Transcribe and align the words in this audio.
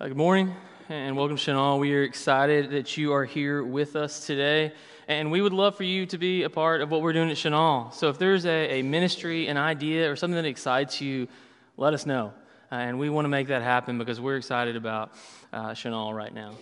Uh, 0.00 0.08
good 0.08 0.16
morning 0.16 0.52
and 0.88 1.16
welcome, 1.16 1.36
Chanel. 1.36 1.78
We 1.78 1.94
are 1.94 2.02
excited 2.02 2.70
that 2.70 2.96
you 2.96 3.12
are 3.12 3.24
here 3.24 3.62
with 3.62 3.94
us 3.94 4.26
today, 4.26 4.72
and 5.06 5.30
we 5.30 5.40
would 5.40 5.52
love 5.52 5.76
for 5.76 5.84
you 5.84 6.06
to 6.06 6.18
be 6.18 6.42
a 6.42 6.50
part 6.50 6.80
of 6.80 6.90
what 6.90 7.02
we're 7.02 7.12
doing 7.12 7.30
at 7.30 7.38
Chanel. 7.38 7.92
So, 7.92 8.08
if 8.08 8.18
there's 8.18 8.44
a, 8.44 8.80
a 8.80 8.82
ministry, 8.82 9.46
an 9.46 9.56
idea, 9.56 10.10
or 10.10 10.16
something 10.16 10.34
that 10.34 10.48
excites 10.48 11.00
you, 11.00 11.28
let 11.76 11.94
us 11.94 12.04
know. 12.04 12.32
Uh, 12.72 12.76
and 12.76 12.98
we 12.98 13.10
want 13.10 13.26
to 13.26 13.28
make 13.28 13.46
that 13.48 13.62
happen 13.62 13.96
because 13.96 14.20
we're 14.20 14.38
excited 14.38 14.74
about 14.74 15.12
uh, 15.52 15.72
Chanel 15.72 16.12
right 16.12 16.34
now. 16.34 16.54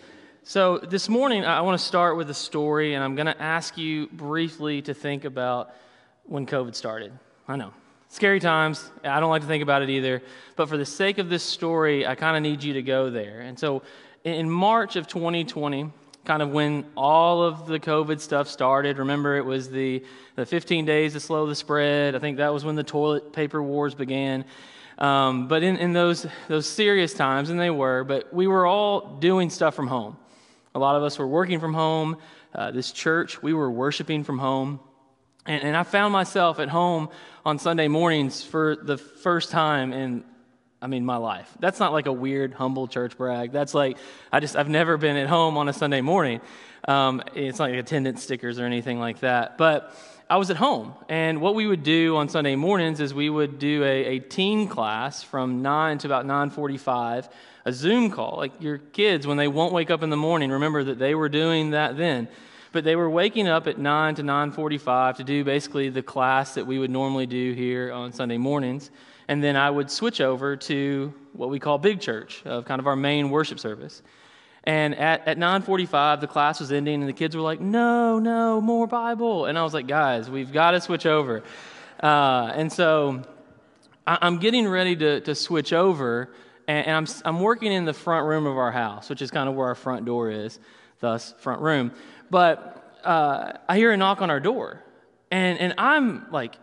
So, 0.42 0.76
this 0.78 1.08
morning, 1.08 1.44
I 1.46 1.62
want 1.62 1.78
to 1.80 1.86
start 1.86 2.18
with 2.18 2.28
a 2.28 2.34
story, 2.34 2.94
and 2.94 3.02
I'm 3.02 3.14
going 3.14 3.26
to 3.26 3.40
ask 3.40 3.78
you 3.78 4.08
briefly 4.08 4.82
to 4.82 4.92
think 4.92 5.24
about 5.24 5.70
when 6.24 6.46
COVID 6.46 6.74
started. 6.74 7.12
I 7.48 7.56
know, 7.56 7.72
Scary 8.12 8.40
times. 8.40 8.90
I 9.04 9.20
don't 9.20 9.30
like 9.30 9.42
to 9.42 9.46
think 9.46 9.62
about 9.62 9.82
it 9.82 9.88
either. 9.88 10.20
But 10.56 10.68
for 10.68 10.76
the 10.76 10.84
sake 10.84 11.18
of 11.18 11.28
this 11.28 11.44
story, 11.44 12.04
I 12.04 12.16
kind 12.16 12.36
of 12.36 12.42
need 12.42 12.60
you 12.60 12.72
to 12.72 12.82
go 12.82 13.08
there. 13.08 13.38
And 13.40 13.56
so 13.56 13.82
in 14.24 14.50
March 14.50 14.96
of 14.96 15.06
2020, 15.06 15.92
kind 16.24 16.42
of 16.42 16.50
when 16.50 16.86
all 16.96 17.40
of 17.40 17.68
the 17.68 17.78
COVID 17.78 18.18
stuff 18.18 18.48
started, 18.48 18.98
remember 18.98 19.36
it 19.36 19.44
was 19.44 19.70
the, 19.70 20.04
the 20.34 20.44
15 20.44 20.84
days 20.84 21.12
to 21.12 21.20
slow 21.20 21.46
the 21.46 21.54
spread. 21.54 22.16
I 22.16 22.18
think 22.18 22.38
that 22.38 22.52
was 22.52 22.64
when 22.64 22.74
the 22.74 22.82
toilet 22.82 23.32
paper 23.32 23.62
wars 23.62 23.94
began. 23.94 24.44
Um, 24.98 25.46
but 25.46 25.62
in, 25.62 25.76
in 25.76 25.92
those, 25.92 26.26
those 26.48 26.68
serious 26.68 27.14
times, 27.14 27.48
and 27.48 27.60
they 27.60 27.70
were, 27.70 28.02
but 28.02 28.34
we 28.34 28.48
were 28.48 28.66
all 28.66 29.18
doing 29.20 29.50
stuff 29.50 29.76
from 29.76 29.86
home. 29.86 30.16
A 30.74 30.80
lot 30.80 30.96
of 30.96 31.04
us 31.04 31.16
were 31.16 31.28
working 31.28 31.60
from 31.60 31.74
home. 31.74 32.16
Uh, 32.52 32.72
this 32.72 32.90
church, 32.90 33.40
we 33.40 33.54
were 33.54 33.70
worshiping 33.70 34.24
from 34.24 34.40
home. 34.40 34.80
And, 35.46 35.62
and 35.62 35.76
I 35.76 35.82
found 35.82 36.12
myself 36.12 36.58
at 36.58 36.68
home 36.68 37.08
on 37.44 37.58
Sunday 37.58 37.88
mornings 37.88 38.42
for 38.42 38.76
the 38.76 38.98
first 38.98 39.50
time 39.50 39.92
in, 39.92 40.24
I 40.82 40.86
mean, 40.86 41.04
my 41.04 41.16
life. 41.16 41.50
That's 41.60 41.80
not 41.80 41.92
like 41.92 42.06
a 42.06 42.12
weird, 42.12 42.54
humble 42.54 42.86
church 42.86 43.16
brag. 43.16 43.52
That's 43.52 43.74
like, 43.74 43.96
I 44.32 44.40
just, 44.40 44.56
I've 44.56 44.68
never 44.68 44.96
been 44.96 45.16
at 45.16 45.28
home 45.28 45.56
on 45.56 45.68
a 45.68 45.72
Sunday 45.72 46.00
morning. 46.00 46.40
Um, 46.86 47.22
it's 47.34 47.58
not 47.58 47.70
like 47.70 47.78
attendance 47.78 48.22
stickers 48.22 48.58
or 48.58 48.66
anything 48.66 48.98
like 48.98 49.20
that. 49.20 49.56
But 49.56 49.94
I 50.28 50.36
was 50.36 50.50
at 50.50 50.56
home. 50.56 50.94
And 51.08 51.40
what 51.40 51.54
we 51.54 51.66
would 51.66 51.82
do 51.82 52.16
on 52.16 52.28
Sunday 52.28 52.56
mornings 52.56 53.00
is 53.00 53.12
we 53.12 53.30
would 53.30 53.58
do 53.58 53.82
a, 53.82 54.04
a 54.04 54.18
teen 54.20 54.68
class 54.68 55.22
from 55.22 55.62
9 55.62 55.98
to 55.98 56.06
about 56.06 56.26
945, 56.26 57.28
a 57.64 57.72
Zoom 57.72 58.10
call. 58.10 58.36
Like 58.36 58.52
your 58.60 58.78
kids, 58.78 59.26
when 59.26 59.38
they 59.38 59.48
won't 59.48 59.72
wake 59.72 59.90
up 59.90 60.02
in 60.02 60.10
the 60.10 60.16
morning, 60.16 60.50
remember 60.50 60.84
that 60.84 60.98
they 60.98 61.14
were 61.14 61.28
doing 61.28 61.70
that 61.70 61.96
then 61.96 62.28
but 62.72 62.84
they 62.84 62.96
were 62.96 63.10
waking 63.10 63.48
up 63.48 63.66
at 63.66 63.78
9 63.78 64.14
to 64.16 64.22
9.45 64.22 65.16
to 65.16 65.24
do 65.24 65.44
basically 65.44 65.88
the 65.88 66.02
class 66.02 66.54
that 66.54 66.66
we 66.66 66.78
would 66.78 66.90
normally 66.90 67.26
do 67.26 67.52
here 67.52 67.92
on 67.92 68.12
sunday 68.12 68.38
mornings. 68.38 68.90
And 69.28 69.42
then 69.42 69.56
i 69.56 69.70
would 69.70 69.90
switch 69.90 70.20
over 70.20 70.56
to 70.56 71.12
what 71.32 71.50
we 71.50 71.58
call 71.58 71.78
big 71.78 72.00
church 72.00 72.42
of 72.44 72.64
kind 72.64 72.80
of 72.80 72.86
our 72.86 72.96
main 72.96 73.30
worship 73.30 73.58
service. 73.58 74.02
And 74.64 74.94
at, 74.94 75.26
at 75.26 75.38
9.45 75.38 76.20
the 76.20 76.26
class 76.26 76.60
was 76.60 76.70
ending 76.70 77.00
and 77.00 77.08
the 77.08 77.14
kids 77.14 77.34
were 77.34 77.42
like 77.42 77.60
no 77.60 78.18
no 78.18 78.60
more 78.60 78.86
bible. 78.86 79.46
And 79.46 79.58
i 79.58 79.62
was 79.62 79.74
like 79.74 79.86
guys 79.86 80.30
we've 80.30 80.52
got 80.52 80.72
to 80.72 80.80
switch 80.80 81.06
over. 81.06 81.42
Uh, 82.00 82.52
and 82.54 82.72
so 82.72 83.22
I, 84.06 84.18
i'm 84.22 84.38
getting 84.38 84.68
ready 84.68 84.96
to, 84.96 85.20
to 85.20 85.34
switch 85.34 85.72
over 85.72 86.30
and, 86.68 86.86
and 86.86 86.96
I'm, 86.96 87.06
I'm 87.24 87.40
working 87.40 87.72
in 87.72 87.84
the 87.84 87.92
front 87.92 88.26
room 88.26 88.46
of 88.46 88.56
our 88.56 88.72
house 88.72 89.10
which 89.10 89.22
is 89.22 89.30
kind 89.30 89.48
of 89.48 89.54
where 89.54 89.68
our 89.68 89.74
front 89.74 90.06
door 90.06 90.30
is 90.30 90.58
thus 91.00 91.34
front 91.38 91.60
room 91.60 91.92
but 92.30 92.98
uh, 93.04 93.52
I 93.68 93.76
hear 93.76 93.92
a 93.92 93.96
knock 93.96 94.22
on 94.22 94.30
our 94.30 94.40
door, 94.40 94.82
and, 95.30 95.58
and 95.58 95.74
I'm 95.78 96.30
like 96.30 96.56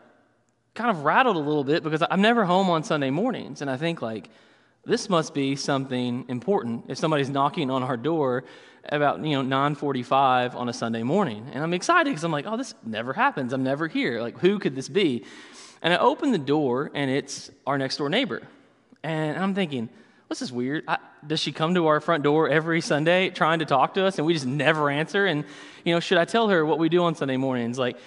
kind 0.73 0.89
of 0.89 1.03
rattled 1.03 1.35
a 1.35 1.39
little 1.39 1.63
bit 1.63 1.83
because 1.83 2.03
I'm 2.09 2.21
never 2.21 2.45
home 2.45 2.69
on 2.69 2.83
Sunday 2.83 3.09
mornings, 3.09 3.61
and 3.61 3.69
I 3.69 3.77
think 3.77 4.01
like 4.01 4.29
this 4.85 5.09
must 5.09 5.33
be 5.33 5.55
something 5.55 6.25
important 6.29 6.85
if 6.87 6.97
somebody's 6.97 7.29
knocking 7.29 7.69
on 7.69 7.83
our 7.83 7.97
door 7.97 8.45
about 8.89 9.23
you 9.25 9.41
know 9.41 9.57
9:45 9.73 10.55
on 10.55 10.69
a 10.69 10.73
Sunday 10.73 11.03
morning, 11.03 11.49
and 11.53 11.63
I'm 11.63 11.73
excited 11.73 12.09
because 12.09 12.23
I'm 12.23 12.31
like, 12.31 12.45
oh, 12.47 12.57
this 12.57 12.73
never 12.85 13.13
happens. 13.13 13.53
I'm 13.53 13.63
never 13.63 13.87
here. 13.87 14.21
Like, 14.21 14.37
who 14.39 14.59
could 14.59 14.75
this 14.75 14.87
be? 14.87 15.25
And 15.81 15.93
I 15.93 15.97
open 15.97 16.31
the 16.31 16.37
door, 16.37 16.89
and 16.93 17.11
it's 17.11 17.51
our 17.65 17.77
next 17.77 17.97
door 17.97 18.09
neighbor, 18.09 18.41
and 19.03 19.37
I'm 19.37 19.53
thinking 19.53 19.89
this 20.29 20.41
is 20.41 20.51
weird. 20.51 20.83
I, 20.87 20.97
does 21.25 21.39
she 21.39 21.51
come 21.51 21.75
to 21.75 21.87
our 21.87 21.99
front 21.99 22.23
door 22.23 22.49
every 22.49 22.81
Sunday 22.81 23.29
trying 23.29 23.59
to 23.59 23.65
talk 23.65 23.93
to 23.95 24.05
us 24.05 24.17
and 24.17 24.27
we 24.27 24.33
just 24.33 24.45
never 24.45 24.89
answer? 24.89 25.25
And, 25.25 25.45
you 25.83 25.93
know, 25.93 25.99
should 25.99 26.17
I 26.17 26.25
tell 26.25 26.49
her 26.49 26.65
what 26.65 26.79
we 26.79 26.89
do 26.89 27.03
on 27.03 27.15
Sunday 27.15 27.37
mornings? 27.37 27.79
Like, 27.79 27.97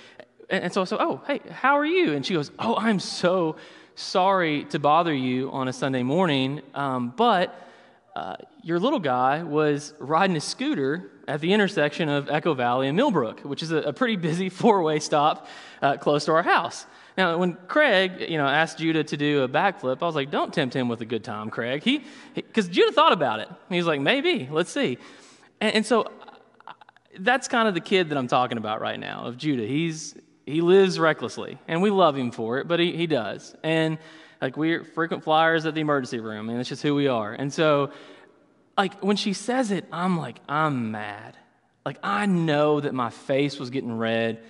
and, 0.48 0.72
so 0.72 0.82
I 0.82 0.84
said, 0.84 0.98
oh, 1.00 1.22
hey, 1.26 1.40
how 1.50 1.78
are 1.78 1.86
you? 1.86 2.12
And 2.12 2.24
she 2.26 2.34
goes, 2.34 2.50
oh, 2.58 2.76
I'm 2.76 3.00
so 3.00 3.56
sorry 3.94 4.64
to 4.64 4.78
bother 4.78 5.14
you 5.14 5.50
on 5.52 5.68
a 5.68 5.72
Sunday 5.72 6.02
morning, 6.02 6.62
um, 6.74 7.12
but 7.16 7.68
uh, 8.16 8.36
your 8.62 8.78
little 8.78 8.98
guy 8.98 9.42
was 9.42 9.94
riding 9.98 10.36
a 10.36 10.40
scooter 10.40 11.10
at 11.28 11.40
the 11.40 11.52
intersection 11.52 12.08
of 12.08 12.28
Echo 12.28 12.54
Valley 12.54 12.88
and 12.88 12.96
Millbrook, 12.96 13.40
which 13.40 13.62
is 13.62 13.70
a, 13.70 13.76
a 13.78 13.92
pretty 13.92 14.16
busy 14.16 14.48
four-way 14.50 14.98
stop 14.98 15.46
uh, 15.80 15.96
close 15.96 16.24
to 16.24 16.32
our 16.32 16.42
house. 16.42 16.86
Now, 17.16 17.38
when 17.38 17.54
Craig, 17.68 18.26
you 18.28 18.38
know, 18.38 18.46
asked 18.46 18.78
Judah 18.78 19.04
to 19.04 19.16
do 19.16 19.42
a 19.42 19.48
backflip, 19.48 20.02
I 20.02 20.06
was 20.06 20.14
like, 20.14 20.30
"Don't 20.30 20.52
tempt 20.52 20.74
him 20.74 20.88
with 20.88 21.00
a 21.00 21.04
good 21.04 21.24
time, 21.24 21.50
Craig." 21.50 21.82
He, 21.82 22.04
because 22.34 22.68
Judah 22.68 22.92
thought 22.92 23.12
about 23.12 23.40
it. 23.40 23.48
He 23.68 23.76
was 23.76 23.86
like, 23.86 24.00
"Maybe, 24.00 24.48
let's 24.50 24.70
see." 24.70 24.98
And, 25.60 25.76
and 25.76 25.86
so, 25.86 26.10
that's 27.18 27.48
kind 27.48 27.68
of 27.68 27.74
the 27.74 27.80
kid 27.80 28.10
that 28.10 28.18
I'm 28.18 28.28
talking 28.28 28.58
about 28.58 28.80
right 28.80 28.98
now 28.98 29.24
of 29.24 29.36
Judah. 29.36 29.66
He's 29.66 30.14
he 30.46 30.60
lives 30.60 30.98
recklessly, 30.98 31.58
and 31.68 31.82
we 31.82 31.90
love 31.90 32.16
him 32.16 32.30
for 32.30 32.58
it, 32.58 32.68
but 32.68 32.80
he 32.80 32.96
he 32.96 33.06
does. 33.06 33.54
And 33.62 33.98
like 34.40 34.56
we're 34.56 34.84
frequent 34.84 35.24
flyers 35.24 35.66
at 35.66 35.74
the 35.74 35.80
emergency 35.80 36.20
room, 36.20 36.48
and 36.48 36.58
it's 36.60 36.68
just 36.68 36.82
who 36.82 36.94
we 36.94 37.08
are. 37.08 37.32
And 37.32 37.52
so, 37.52 37.90
like 38.76 39.02
when 39.02 39.16
she 39.16 39.32
says 39.32 39.70
it, 39.70 39.86
I'm 39.92 40.18
like, 40.18 40.40
I'm 40.48 40.90
mad. 40.90 41.36
Like 41.84 41.98
I 42.02 42.26
know 42.26 42.80
that 42.80 42.94
my 42.94 43.10
face 43.10 43.58
was 43.58 43.70
getting 43.70 43.96
red 43.96 44.42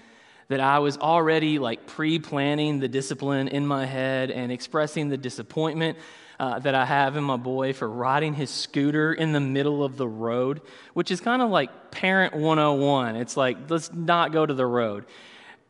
that 0.50 0.58
I 0.58 0.80
was 0.80 0.98
already 0.98 1.60
like 1.60 1.86
pre 1.86 2.18
planning 2.18 2.80
the 2.80 2.88
discipline 2.88 3.46
in 3.46 3.66
my 3.66 3.86
head 3.86 4.32
and 4.32 4.50
expressing 4.50 5.08
the 5.08 5.16
disappointment 5.16 5.96
uh, 6.40 6.58
that 6.58 6.74
I 6.74 6.84
have 6.84 7.16
in 7.16 7.22
my 7.22 7.36
boy 7.36 7.72
for 7.72 7.88
riding 7.88 8.34
his 8.34 8.50
scooter 8.50 9.12
in 9.12 9.30
the 9.30 9.38
middle 9.38 9.84
of 9.84 9.96
the 9.96 10.08
road, 10.08 10.60
which 10.92 11.12
is 11.12 11.20
kind 11.20 11.40
of 11.40 11.50
like 11.50 11.92
parent 11.92 12.34
101. 12.34 13.14
It's 13.14 13.36
like, 13.36 13.70
let's 13.70 13.92
not 13.92 14.32
go 14.32 14.44
to 14.44 14.52
the 14.52 14.66
road. 14.66 15.06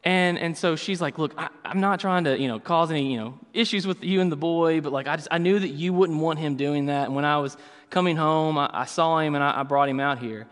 And, 0.02 0.38
and 0.38 0.56
so 0.56 0.76
she's 0.76 0.98
like, 0.98 1.18
look, 1.18 1.34
I, 1.36 1.50
am 1.62 1.80
not 1.80 2.00
trying 2.00 2.24
to, 2.24 2.40
you 2.40 2.48
know, 2.48 2.58
cause 2.58 2.90
any, 2.90 3.12
you 3.12 3.18
know, 3.18 3.38
issues 3.52 3.86
with 3.86 4.02
you 4.02 4.22
and 4.22 4.32
the 4.32 4.36
boy, 4.36 4.80
but 4.80 4.94
like, 4.94 5.08
I 5.08 5.16
just, 5.16 5.28
I 5.30 5.36
knew 5.36 5.58
that 5.58 5.68
you 5.68 5.92
wouldn't 5.92 6.20
want 6.20 6.38
him 6.38 6.56
doing 6.56 6.86
that. 6.86 7.04
And 7.04 7.14
when 7.14 7.26
I 7.26 7.36
was 7.36 7.54
coming 7.90 8.16
home, 8.16 8.56
I, 8.56 8.70
I 8.72 8.84
saw 8.86 9.18
him 9.18 9.34
and 9.34 9.44
I, 9.44 9.60
I 9.60 9.62
brought 9.62 9.90
him 9.90 10.00
out 10.00 10.20
here. 10.20 10.46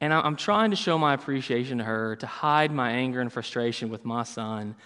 And 0.00 0.14
I'm 0.14 0.36
trying 0.36 0.70
to 0.70 0.76
show 0.76 0.96
my 0.96 1.14
appreciation 1.14 1.78
to 1.78 1.84
her, 1.84 2.14
to 2.16 2.26
hide 2.26 2.70
my 2.70 2.92
anger 2.92 3.20
and 3.20 3.32
frustration 3.32 3.88
with 3.88 4.04
my 4.04 4.22
son. 4.22 4.76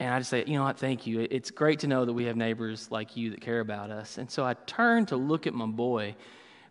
And 0.00 0.14
I 0.14 0.18
just 0.18 0.30
say, 0.30 0.44
you 0.46 0.54
know 0.54 0.64
what, 0.64 0.78
thank 0.78 1.06
you. 1.06 1.26
It's 1.30 1.50
great 1.50 1.80
to 1.80 1.86
know 1.86 2.04
that 2.04 2.12
we 2.12 2.24
have 2.24 2.36
neighbors 2.36 2.90
like 2.90 3.16
you 3.16 3.30
that 3.30 3.40
care 3.40 3.60
about 3.60 3.90
us. 3.90 4.16
And 4.16 4.30
so 4.30 4.44
I 4.44 4.54
turn 4.66 5.06
to 5.06 5.16
look 5.16 5.46
at 5.46 5.52
my 5.52 5.66
boy 5.66 6.14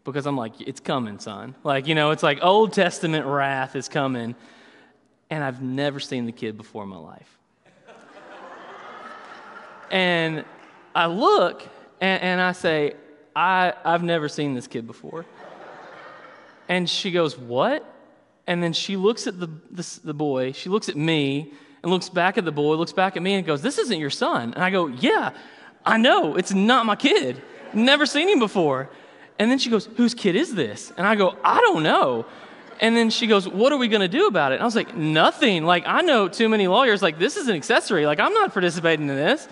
because 0.04 0.26
I'm 0.26 0.38
like, 0.38 0.60
it's 0.62 0.80
coming, 0.80 1.20
son. 1.20 1.54
Like, 1.64 1.86
you 1.86 1.94
know, 1.94 2.12
it's 2.12 2.24
like 2.24 2.40
Old 2.42 2.74
Testament 2.74 3.26
wrath 3.26 3.76
is 3.76 3.90
coming. 3.90 4.34
And 5.30 5.44
I've 5.44 5.62
never 5.62 6.00
seen 6.00 6.26
the 6.26 6.32
kid 6.32 6.58
before 6.58 6.84
in 6.84 6.90
my 6.90 6.98
life. 6.98 7.38
and 9.92 10.46
I 10.96 11.08
look 11.08 11.68
and, 12.00 12.24
and 12.24 12.42
I 12.42 12.54
say, 12.54 12.94
I, 13.36 13.74
I've 13.86 14.04
never 14.04 14.30
seen 14.30 14.56
this 14.56 14.66
kid 14.66 14.88
before. 14.88 15.26
And 16.70 16.90
she 16.90 17.12
goes, 17.12 17.38
What? 17.38 17.86
And 18.48 18.64
then 18.64 18.74
she 18.74 18.96
looks 18.96 19.28
at 19.28 19.40
the, 19.40 19.50
the, 19.72 20.00
the, 20.06 20.14
boy, 20.14 20.54
she 20.54 20.70
looks 20.70 20.88
at 20.88 20.96
me, 20.96 21.52
and 21.84 21.92
looks 21.92 22.08
back 22.10 22.38
at 22.38 22.46
the 22.46 22.52
boy, 22.52 22.76
looks 22.76 22.94
back 22.94 23.18
at 23.18 23.24
me, 23.24 23.34
and 23.34 23.46
goes, 23.46 23.62
This 23.62 23.78
isn't 23.78 24.00
your 24.00 24.10
son. 24.10 24.54
And 24.54 24.64
I 24.64 24.70
go, 24.70 24.88
Yeah, 24.88 25.32
I 25.86 25.98
know. 25.98 26.36
It's 26.36 26.54
not 26.54 26.86
my 26.86 26.96
kid. 26.96 27.42
Never 27.74 28.06
seen 28.06 28.30
him 28.30 28.40
before. 28.40 28.90
And 29.40 29.52
then 29.52 29.60
she 29.60 29.70
goes, 29.70 29.88
Whose 29.98 30.14
kid 30.14 30.36
is 30.36 30.56
this? 30.56 30.92
And 30.98 31.06
I 31.06 31.16
go, 31.16 31.38
I 31.44 31.60
don't 31.62 31.84
know. 31.84 32.26
And 32.80 32.96
then 32.96 33.10
she 33.10 33.28
goes, 33.28 33.48
What 33.48 33.72
are 33.72 33.78
we 33.78 33.88
going 33.88 34.02
to 34.02 34.08
do 34.08 34.28
about 34.28 34.52
it? 34.52 34.56
And 34.56 34.62
I 34.62 34.66
was 34.66 34.76
like, 34.76 34.96
Nothing. 34.96 35.66
Like, 35.66 35.84
I 35.86 36.02
know 36.02 36.28
too 36.28 36.50
many 36.50 36.68
lawyers. 36.68 37.02
Like, 37.02 37.20
this 37.20 37.38
is 37.38 37.48
an 37.48 37.56
accessory. 37.56 38.06
Like, 38.06 38.20
I'm 38.20 38.34
not 38.34 38.54
participating 38.54 39.10
in 39.10 39.16
this. 39.16 39.48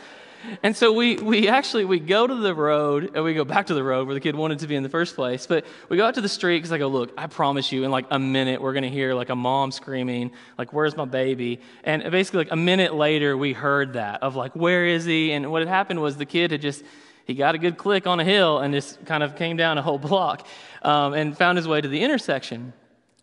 And 0.64 0.76
so 0.76 0.92
we, 0.92 1.18
we 1.18 1.48
actually, 1.48 1.86
we 1.86 2.00
go 2.00 2.26
to 2.26 2.36
the 2.36 2.54
road, 2.54 3.12
and 3.16 3.24
we 3.24 3.34
go 3.34 3.46
back 3.46 3.68
to 3.68 3.74
the 3.74 3.84
road 3.84 4.08
where 4.08 4.14
the 4.14 4.20
kid 4.20 4.36
wanted 4.36 4.60
to 4.60 4.68
be 4.68 4.76
in 4.76 4.84
the 4.84 4.90
first 4.90 5.16
place. 5.16 5.48
But 5.48 5.66
we 5.90 5.98
go 5.98 6.06
out 6.06 6.16
to 6.16 6.22
the 6.22 6.30
street 6.30 6.58
because 6.58 6.72
I 6.72 6.78
go, 6.78 6.88
look, 6.88 7.14
I 7.18 7.28
promise 7.28 7.72
you, 7.72 7.84
in 7.84 7.92
like 7.92 8.06
a 8.12 8.20
minute, 8.20 8.62
we're 8.62 8.74
going 8.74 8.84
to 8.84 8.90
hear 8.90 9.14
like 9.14 9.30
a 9.30 9.36
mom 9.36 9.72
screaming, 9.72 10.32
like, 10.58 10.74
where's 10.74 10.96
my 10.96 11.06
baby? 11.06 11.62
And 11.84 12.04
basically, 12.12 12.40
like 12.40 12.52
a 12.52 12.56
minute 12.56 12.94
later, 12.94 13.38
we 13.38 13.54
heard 13.54 13.94
that 13.94 14.24
of 14.24 14.36
like, 14.36 14.56
where 14.56 14.86
is 14.86 15.06
he? 15.06 15.32
And 15.32 15.52
what 15.52 15.62
had 15.62 15.70
happened 15.70 16.02
was 16.02 16.18
the 16.18 16.26
kid 16.26 16.52
had 16.52 16.62
just, 16.62 16.84
he 17.26 17.34
got 17.34 17.56
a 17.56 17.58
good 17.58 17.78
click 17.78 18.06
on 18.06 18.20
a 18.20 18.24
hill 18.24 18.60
and 18.60 18.74
just 18.74 19.04
kind 19.06 19.24
of 19.24 19.36
came 19.36 19.58
down 19.58 19.78
a 19.78 19.82
whole 19.82 19.98
block 20.00 20.48
um, 20.82 21.14
and 21.14 21.38
found 21.38 21.58
his 21.58 21.68
way 21.68 21.82
to 21.82 21.88
the 21.88 22.02
intersection. 22.02 22.74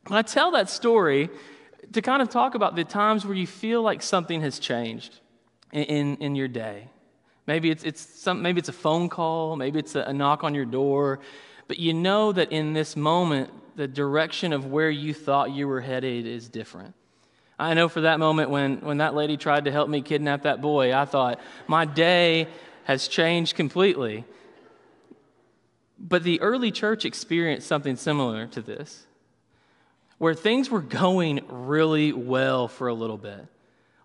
But 0.05 0.15
I 0.15 0.23
tell 0.23 0.51
that 0.53 0.69
story 0.69 1.31
to 1.93 2.03
kind 2.03 2.23
of 2.23 2.29
talk 2.29 2.55
about 2.55 2.75
the 2.75 2.85
times 2.85 3.25
where 3.25 3.37
you 3.37 3.47
feel 3.47 3.83
like 3.83 4.03
something 4.03 4.41
has 4.41 4.59
changed 4.59 5.21
in, 5.73 5.85
in, 5.85 6.17
in 6.17 6.35
your 6.35 6.49
day. 6.49 6.89
Maybe 7.47 7.71
it's, 7.71 7.85
it's 7.85 8.01
some, 8.01 8.43
maybe 8.43 8.59
it's 8.61 8.69
a 8.69 8.73
phone 8.73 9.09
call, 9.09 9.57
maybe 9.57 9.79
it's 9.79 9.95
a, 9.95 10.03
a 10.03 10.13
knock 10.13 10.45
on 10.45 10.55
your 10.55 10.65
door. 10.65 11.21
but 11.69 11.79
you 11.79 11.93
know 11.93 12.33
that 12.33 12.53
in 12.53 12.73
this 12.73 12.97
moment, 12.97 13.51
the 13.77 13.89
direction 13.89 14.53
of 14.53 14.67
where 14.67 14.91
you 14.91 15.15
thought 15.15 15.51
you 15.51 15.67
were 15.67 15.81
headed 15.81 16.27
is 16.27 16.49
different. 16.49 16.95
I 17.59 17.75
know 17.75 17.89
for 17.89 18.03
that 18.03 18.19
moment 18.19 18.51
when, 18.51 18.81
when 18.81 18.99
that 18.99 19.15
lady 19.15 19.37
tried 19.37 19.67
to 19.67 19.71
help 19.71 19.89
me 19.89 20.03
kidnap 20.03 20.43
that 20.43 20.61
boy, 20.61 20.95
I 20.95 21.05
thought, 21.05 21.41
my 21.67 21.85
day 21.85 22.49
has 22.85 23.09
changed 23.09 23.55
completely. 23.55 24.25
But 25.99 26.25
the 26.25 26.41
early 26.41 26.73
church 26.73 27.05
experienced 27.05 27.67
something 27.69 27.97
similar 27.97 28.47
to 28.49 28.61
this, 28.61 29.07
where 30.19 30.35
things 30.35 30.71
were 30.71 30.81
going 30.81 31.41
really 31.49 32.13
well 32.13 32.67
for 32.67 32.89
a 32.89 32.95
little 32.95 33.19
bit. 33.19 33.47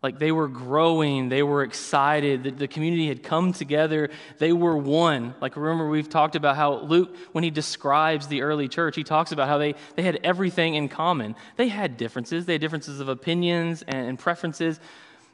Like 0.03 0.19
they 0.19 0.31
were 0.31 0.47
growing, 0.47 1.29
they 1.29 1.41
were 1.41 1.63
excited, 1.63 2.43
that 2.43 2.57
the 2.57 2.67
community 2.67 3.07
had 3.07 3.23
come 3.23 3.51
together, 3.51 4.09
they 4.37 4.53
were 4.53 4.77
one. 4.77 5.33
Like 5.41 5.55
remember, 5.55 5.89
we've 5.89 6.09
talked 6.09 6.35
about 6.35 6.55
how 6.55 6.81
Luke, 6.81 7.15
when 7.31 7.43
he 7.43 7.49
describes 7.49 8.27
the 8.27 8.43
early 8.43 8.67
church, 8.67 8.95
he 8.95 9.03
talks 9.03 9.31
about 9.31 9.47
how 9.47 9.57
they, 9.57 9.73
they 9.95 10.03
had 10.03 10.19
everything 10.23 10.75
in 10.75 10.87
common. 10.87 11.35
They 11.55 11.67
had 11.67 11.97
differences, 11.97 12.45
they 12.45 12.53
had 12.53 12.61
differences 12.61 12.99
of 12.99 13.09
opinions 13.09 13.83
and, 13.87 14.07
and 14.07 14.19
preferences, 14.19 14.79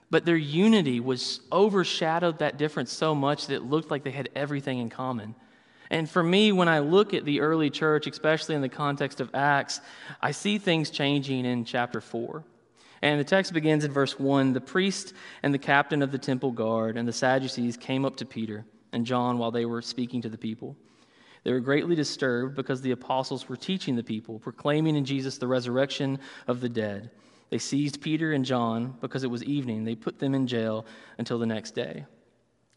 but 0.09 0.25
their 0.25 0.37
unity 0.37 0.99
was 1.01 1.41
overshadowed 1.51 2.39
that 2.39 2.57
difference 2.57 2.93
so 2.93 3.13
much 3.13 3.47
that 3.47 3.55
it 3.55 3.63
looked 3.63 3.91
like 3.91 4.03
they 4.03 4.11
had 4.11 4.29
everything 4.33 4.79
in 4.79 4.89
common. 4.89 5.35
And 5.89 6.09
for 6.09 6.23
me, 6.23 6.51
when 6.51 6.69
I 6.69 6.79
look 6.79 7.13
at 7.13 7.25
the 7.25 7.41
early 7.41 7.69
church, 7.69 8.07
especially 8.07 8.55
in 8.55 8.61
the 8.61 8.69
context 8.69 9.19
of 9.19 9.29
Acts, 9.35 9.81
I 10.21 10.31
see 10.31 10.57
things 10.57 10.89
changing 10.89 11.45
in 11.45 11.65
chapter 11.65 11.99
4. 11.99 12.43
And 13.03 13.19
the 13.19 13.25
text 13.25 13.51
begins 13.51 13.83
in 13.83 13.91
verse 13.91 14.17
1 14.17 14.53
The 14.53 14.61
priest 14.61 15.13
and 15.43 15.53
the 15.53 15.59
captain 15.59 16.01
of 16.01 16.13
the 16.13 16.17
temple 16.17 16.51
guard 16.51 16.95
and 16.95 17.05
the 17.05 17.11
Sadducees 17.11 17.75
came 17.75 18.05
up 18.05 18.15
to 18.15 18.25
Peter 18.25 18.65
and 18.93 19.05
John 19.05 19.37
while 19.37 19.51
they 19.51 19.65
were 19.65 19.81
speaking 19.81 20.21
to 20.21 20.29
the 20.29 20.37
people. 20.37 20.77
They 21.43 21.51
were 21.51 21.59
greatly 21.59 21.97
disturbed 21.97 22.55
because 22.55 22.81
the 22.81 22.91
apostles 22.91 23.49
were 23.49 23.57
teaching 23.57 23.97
the 23.97 24.03
people, 24.03 24.39
proclaiming 24.39 24.95
in 24.95 25.03
Jesus 25.03 25.37
the 25.37 25.49
resurrection 25.49 26.17
of 26.47 26.61
the 26.61 26.69
dead. 26.69 27.11
They 27.49 27.57
seized 27.57 27.99
Peter 27.99 28.31
and 28.31 28.45
John 28.45 28.95
because 29.01 29.25
it 29.25 29.29
was 29.29 29.43
evening. 29.43 29.83
They 29.83 29.95
put 29.95 30.19
them 30.19 30.33
in 30.33 30.47
jail 30.47 30.85
until 31.17 31.39
the 31.39 31.45
next 31.45 31.71
day. 31.75 32.05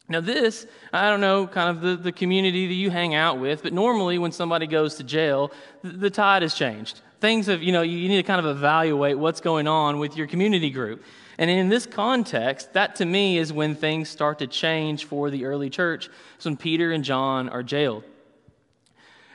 Now, 0.09 0.19
this, 0.19 0.67
I 0.91 1.09
don't 1.09 1.21
know, 1.21 1.47
kind 1.47 1.69
of 1.69 1.81
the, 1.81 1.95
the 1.95 2.11
community 2.11 2.67
that 2.67 2.73
you 2.73 2.89
hang 2.89 3.15
out 3.15 3.39
with, 3.39 3.63
but 3.63 3.71
normally 3.71 4.17
when 4.17 4.33
somebody 4.33 4.67
goes 4.67 4.95
to 4.95 5.05
jail, 5.05 5.53
the, 5.83 5.91
the 5.91 6.09
tide 6.09 6.41
has 6.41 6.53
changed 6.53 7.01
things 7.19 7.47
of, 7.47 7.63
you 7.63 7.71
know, 7.71 7.81
you 7.81 8.07
need 8.09 8.17
to 8.17 8.23
kind 8.23 8.39
of 8.39 8.45
evaluate 8.45 9.17
what's 9.17 9.41
going 9.41 9.67
on 9.67 9.99
with 9.99 10.15
your 10.15 10.27
community 10.27 10.69
group. 10.69 11.03
And 11.37 11.49
in 11.49 11.69
this 11.69 11.85
context, 11.85 12.73
that 12.73 12.95
to 12.95 13.05
me 13.05 13.37
is 13.37 13.53
when 13.53 13.75
things 13.75 14.09
start 14.09 14.39
to 14.39 14.47
change 14.47 15.05
for 15.05 15.29
the 15.29 15.45
early 15.45 15.69
church. 15.69 16.09
It's 16.35 16.45
when 16.45 16.57
Peter 16.57 16.91
and 16.91 17.03
John 17.03 17.49
are 17.49 17.63
jailed. 17.63 18.03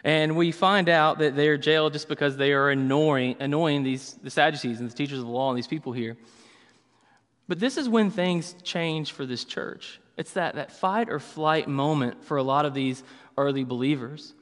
And 0.04 0.36
we 0.36 0.50
find 0.50 0.88
out 0.88 1.20
that 1.20 1.36
they're 1.36 1.56
jailed 1.56 1.92
just 1.92 2.08
because 2.08 2.36
they 2.36 2.52
are 2.52 2.70
annoying, 2.70 3.36
annoying 3.38 3.84
these, 3.84 4.14
the 4.22 4.30
Sadducees 4.30 4.80
and 4.80 4.90
the 4.90 4.94
teachers 4.94 5.20
of 5.20 5.26
the 5.26 5.30
law 5.30 5.50
and 5.50 5.56
these 5.56 5.68
people 5.68 5.92
here. 5.92 6.16
But 7.46 7.60
this 7.60 7.76
is 7.76 7.88
when 7.88 8.10
things 8.10 8.56
change 8.64 9.12
for 9.12 9.26
this 9.26 9.44
church. 9.44 10.00
It's 10.16 10.32
that, 10.32 10.56
that 10.56 10.72
fight 10.72 11.08
or 11.08 11.20
flight 11.20 11.68
moment 11.68 12.24
for 12.24 12.36
a 12.36 12.42
lot 12.42 12.64
of 12.64 12.74
these 12.74 13.04
early 13.38 13.62
believers. 13.62 14.34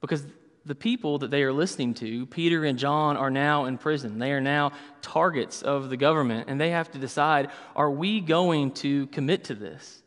Because 0.00 0.24
the 0.64 0.74
people 0.74 1.18
that 1.18 1.30
they 1.30 1.42
are 1.42 1.52
listening 1.52 1.94
to, 1.94 2.26
Peter 2.26 2.64
and 2.64 2.78
John, 2.78 3.16
are 3.16 3.30
now 3.30 3.64
in 3.64 3.78
prison. 3.78 4.18
They 4.18 4.32
are 4.32 4.40
now 4.40 4.72
targets 5.00 5.62
of 5.62 5.90
the 5.90 5.96
government, 5.96 6.48
and 6.48 6.60
they 6.60 6.70
have 6.70 6.90
to 6.92 6.98
decide 6.98 7.50
are 7.74 7.90
we 7.90 8.20
going 8.20 8.72
to 8.72 9.06
commit 9.08 9.44
to 9.44 9.54
this? 9.54 10.02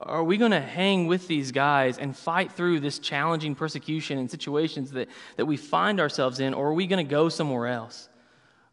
Are 0.00 0.22
we 0.22 0.36
going 0.36 0.52
to 0.52 0.60
hang 0.60 1.08
with 1.08 1.26
these 1.26 1.50
guys 1.50 1.98
and 1.98 2.16
fight 2.16 2.52
through 2.52 2.80
this 2.80 3.00
challenging 3.00 3.56
persecution 3.56 4.18
and 4.18 4.30
situations 4.30 4.92
that, 4.92 5.08
that 5.36 5.46
we 5.46 5.56
find 5.56 5.98
ourselves 5.98 6.38
in, 6.38 6.54
or 6.54 6.68
are 6.68 6.74
we 6.74 6.86
going 6.86 7.04
to 7.04 7.10
go 7.10 7.28
somewhere 7.28 7.66
else? 7.66 8.08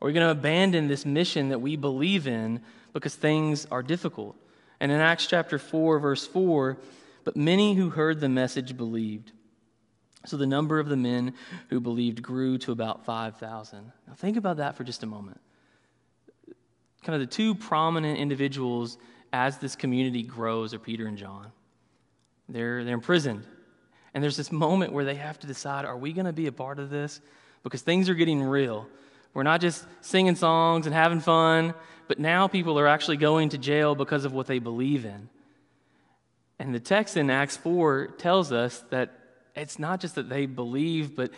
Are 0.02 0.06
we 0.06 0.14
going 0.14 0.26
to 0.26 0.32
abandon 0.32 0.88
this 0.88 1.04
mission 1.04 1.50
that 1.50 1.60
we 1.60 1.78
believe 1.78 2.28
in 2.28 2.62
because 2.94 3.16
things 3.16 3.66
are 3.72 3.82
difficult? 3.82 4.36
And 4.80 4.92
in 4.92 5.00
Acts 5.00 5.26
chapter 5.26 5.58
4, 5.58 5.98
verse 5.98 6.28
4, 6.28 6.78
but 7.24 7.36
many 7.36 7.74
who 7.74 7.90
heard 7.90 8.20
the 8.20 8.30
message 8.30 8.78
believed. 8.78 9.32
So 10.26 10.38
the 10.38 10.48
number 10.48 10.80
of 10.80 10.90
the 10.90 10.98
men 10.98 11.34
who 11.70 11.80
believed 11.80 12.22
grew 12.22 12.58
to 12.60 12.72
about 12.72 13.06
5,000. 13.06 13.92
Now 14.08 14.14
think 14.14 14.38
about 14.38 14.58
that 14.58 14.76
for 14.76 14.84
just 14.84 15.04
a 15.04 15.06
moment. 15.06 15.40
Kind 17.04 17.22
of 17.22 17.28
the 17.28 17.34
two 17.34 17.54
prominent 17.54 18.18
individuals 18.18 18.98
as 19.32 19.58
this 19.58 19.76
community 19.76 20.24
grows 20.24 20.74
are 20.74 20.80
Peter 20.80 21.08
and 21.08 21.18
John. 21.18 21.52
They're, 22.50 22.84
they're 22.84 22.94
imprisoned. 22.94 23.44
And 24.14 24.24
there's 24.24 24.38
this 24.38 24.52
moment 24.52 24.94
where 24.94 25.06
they 25.06 25.16
have 25.16 25.40
to 25.40 25.48
decide 25.48 25.86
are 25.86 25.98
we 25.98 26.14
going 26.14 26.26
to 26.26 26.34
be 26.34 26.48
a 26.48 26.52
part 26.52 26.80
of 26.80 26.90
this? 26.90 27.22
Because 27.64 27.82
things 27.82 28.10
are 28.10 28.14
getting 28.14 28.42
real. 28.42 28.88
We're 29.34 29.44
not 29.44 29.60
just 29.60 29.86
singing 30.02 30.36
songs 30.36 30.86
and 30.86 30.96
having 30.96 31.20
fun, 31.20 31.74
but 32.08 32.20
now 32.20 32.48
people 32.48 32.80
are 32.80 32.88
actually 32.88 33.18
going 33.18 33.50
to 33.50 33.58
jail 33.58 33.94
because 33.94 34.24
of 34.24 34.34
what 34.34 34.48
they 34.48 34.60
believe 34.60 35.06
in. 35.06 35.30
And 36.58 36.74
the 36.74 36.80
text 36.80 37.18
in 37.18 37.30
Acts 37.30 37.58
4 37.58 38.08
tells 38.18 38.52
us 38.54 38.84
that 38.90 39.25
it's 39.56 39.80
not 39.80 40.00
just 40.00 40.16
that 40.16 40.30
they 40.30 40.46
believed, 40.46 41.16
but 41.16 41.32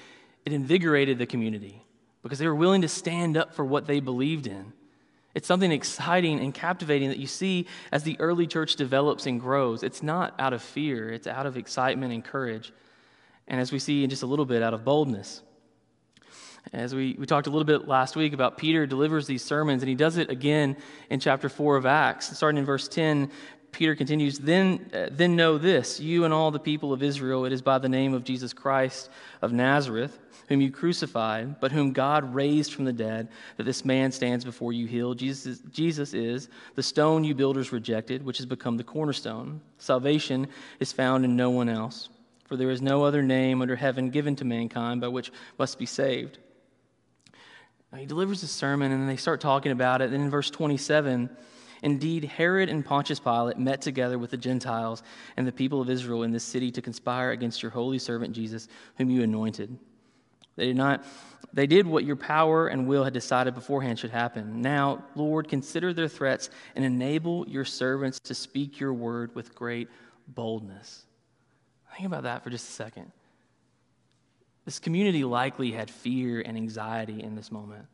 it 0.45 0.53
invigorated 0.53 1.17
the 1.17 1.25
community 1.25 1.83
because 2.23 2.39
they 2.39 2.47
were 2.47 2.55
willing 2.55 2.81
to 2.81 2.87
stand 2.87 3.37
up 3.37 3.53
for 3.53 3.63
what 3.63 3.85
they 3.85 3.99
believed 3.99 4.47
in. 4.47 4.73
It's 5.35 5.47
something 5.47 5.71
exciting 5.71 6.39
and 6.39 6.53
captivating 6.53 7.09
that 7.09 7.19
you 7.19 7.27
see 7.27 7.67
as 7.91 8.03
the 8.03 8.19
early 8.19 8.47
church 8.47 8.75
develops 8.75 9.27
and 9.27 9.39
grows. 9.39 9.83
It's 9.83 10.01
not 10.01 10.33
out 10.39 10.51
of 10.51 10.63
fear, 10.63 11.09
it's 11.09 11.27
out 11.27 11.45
of 11.45 11.57
excitement 11.57 12.11
and 12.11 12.23
courage. 12.23 12.73
And 13.47 13.61
as 13.61 13.71
we 13.71 13.79
see 13.79 14.03
in 14.03 14.09
just 14.09 14.23
a 14.23 14.25
little 14.25 14.45
bit, 14.45 14.63
out 14.63 14.73
of 14.73 14.83
boldness. 14.83 15.41
As 16.73 16.93
we, 16.93 17.15
we 17.17 17.25
talked 17.25 17.47
a 17.47 17.49
little 17.49 17.65
bit 17.65 17.87
last 17.87 18.15
week 18.15 18.33
about 18.33 18.57
Peter 18.57 18.85
delivers 18.85 19.25
these 19.25 19.43
sermons, 19.43 19.81
and 19.83 19.89
he 19.89 19.95
does 19.95 20.17
it 20.17 20.29
again 20.29 20.75
in 21.09 21.19
chapter 21.19 21.47
4 21.47 21.77
of 21.77 21.85
Acts. 21.85 22.35
Starting 22.35 22.57
in 22.57 22.65
verse 22.65 22.87
10, 22.87 23.31
Peter 23.77 23.93
continues, 23.93 24.39
then, 24.39 24.89
uh, 24.91 25.05
then 25.11 25.35
know 25.35 25.59
this, 25.59 25.99
you 25.99 26.25
and 26.25 26.33
all 26.33 26.49
the 26.49 26.57
people 26.57 26.91
of 26.91 27.03
Israel, 27.03 27.45
it 27.45 27.53
is 27.53 27.61
by 27.61 27.77
the 27.77 27.87
name 27.87 28.15
of 28.15 28.23
Jesus 28.23 28.51
Christ 28.51 29.07
of 29.43 29.53
Nazareth, 29.53 30.17
whom 30.47 30.61
you 30.61 30.71
crucified, 30.71 31.59
but 31.59 31.71
whom 31.71 31.93
God 31.93 32.33
raised 32.33 32.73
from 32.73 32.85
the 32.85 32.91
dead, 32.91 33.27
that 33.55 33.65
this 33.65 33.85
man 33.85 34.11
stands 34.11 34.43
before 34.43 34.73
you 34.73 34.87
healed. 34.87 35.19
Jesus 35.19 35.45
is, 35.45 35.59
Jesus 35.71 36.15
is 36.15 36.49
the 36.73 36.81
stone 36.81 37.23
you 37.23 37.35
builders 37.35 37.71
rejected, 37.71 38.25
which 38.25 38.37
has 38.37 38.47
become 38.47 38.77
the 38.77 38.83
cornerstone. 38.83 39.61
Salvation 39.77 40.47
is 40.79 40.91
found 40.91 41.23
in 41.23 41.35
no 41.35 41.51
one 41.51 41.69
else, 41.69 42.09
for 42.45 42.57
there 42.57 42.71
is 42.71 42.81
no 42.81 43.03
other 43.03 43.21
name 43.21 43.61
under 43.61 43.75
heaven 43.75 44.09
given 44.09 44.35
to 44.37 44.43
mankind 44.43 45.01
by 45.01 45.07
which 45.07 45.31
must 45.59 45.77
be 45.77 45.85
saved. 45.85 46.39
Now, 47.91 47.99
he 47.99 48.07
delivers 48.07 48.41
a 48.41 48.47
sermon, 48.47 48.91
and 48.91 49.07
they 49.07 49.17
start 49.17 49.39
talking 49.39 49.71
about 49.71 50.01
it. 50.01 50.09
Then 50.09 50.21
in 50.21 50.31
verse 50.31 50.49
27, 50.49 51.29
Indeed, 51.81 52.23
Herod 52.25 52.69
and 52.69 52.83
Pontius 52.83 53.19
Pilate 53.19 53.57
met 53.57 53.81
together 53.81 54.17
with 54.17 54.31
the 54.31 54.37
Gentiles 54.37 55.03
and 55.35 55.47
the 55.47 55.51
people 55.51 55.81
of 55.81 55.89
Israel 55.89 56.23
in 56.23 56.31
this 56.31 56.43
city 56.43 56.71
to 56.71 56.81
conspire 56.81 57.31
against 57.31 57.61
your 57.61 57.71
holy 57.71 57.99
servant 57.99 58.33
Jesus, 58.33 58.67
whom 58.97 59.09
you 59.09 59.23
anointed. 59.23 59.77
They 60.55 60.65
did 60.65 60.75
not 60.75 61.05
they 61.53 61.67
did 61.67 61.87
what 61.87 62.03
your 62.03 62.15
power 62.15 62.67
and 62.67 62.87
will 62.87 63.03
had 63.03 63.13
decided 63.13 63.55
beforehand 63.55 63.99
should 63.99 64.11
happen. 64.11 64.61
Now, 64.61 65.05
Lord, 65.15 65.47
consider 65.47 65.93
their 65.93 66.07
threats 66.07 66.49
and 66.75 66.83
enable 66.83 67.47
your 67.47 67.65
servants 67.65 68.19
to 68.21 68.35
speak 68.35 68.79
your 68.79 68.93
word 68.93 69.33
with 69.33 69.55
great 69.55 69.87
boldness. 70.27 71.05
Think 71.95 72.07
about 72.07 72.23
that 72.23 72.43
for 72.43 72.49
just 72.49 72.69
a 72.69 72.71
second. 72.73 73.11
This 74.65 74.79
community 74.79 75.23
likely 75.23 75.71
had 75.71 75.89
fear 75.89 76.41
and 76.41 76.57
anxiety 76.57 77.23
in 77.23 77.35
this 77.35 77.51
moment 77.51 77.85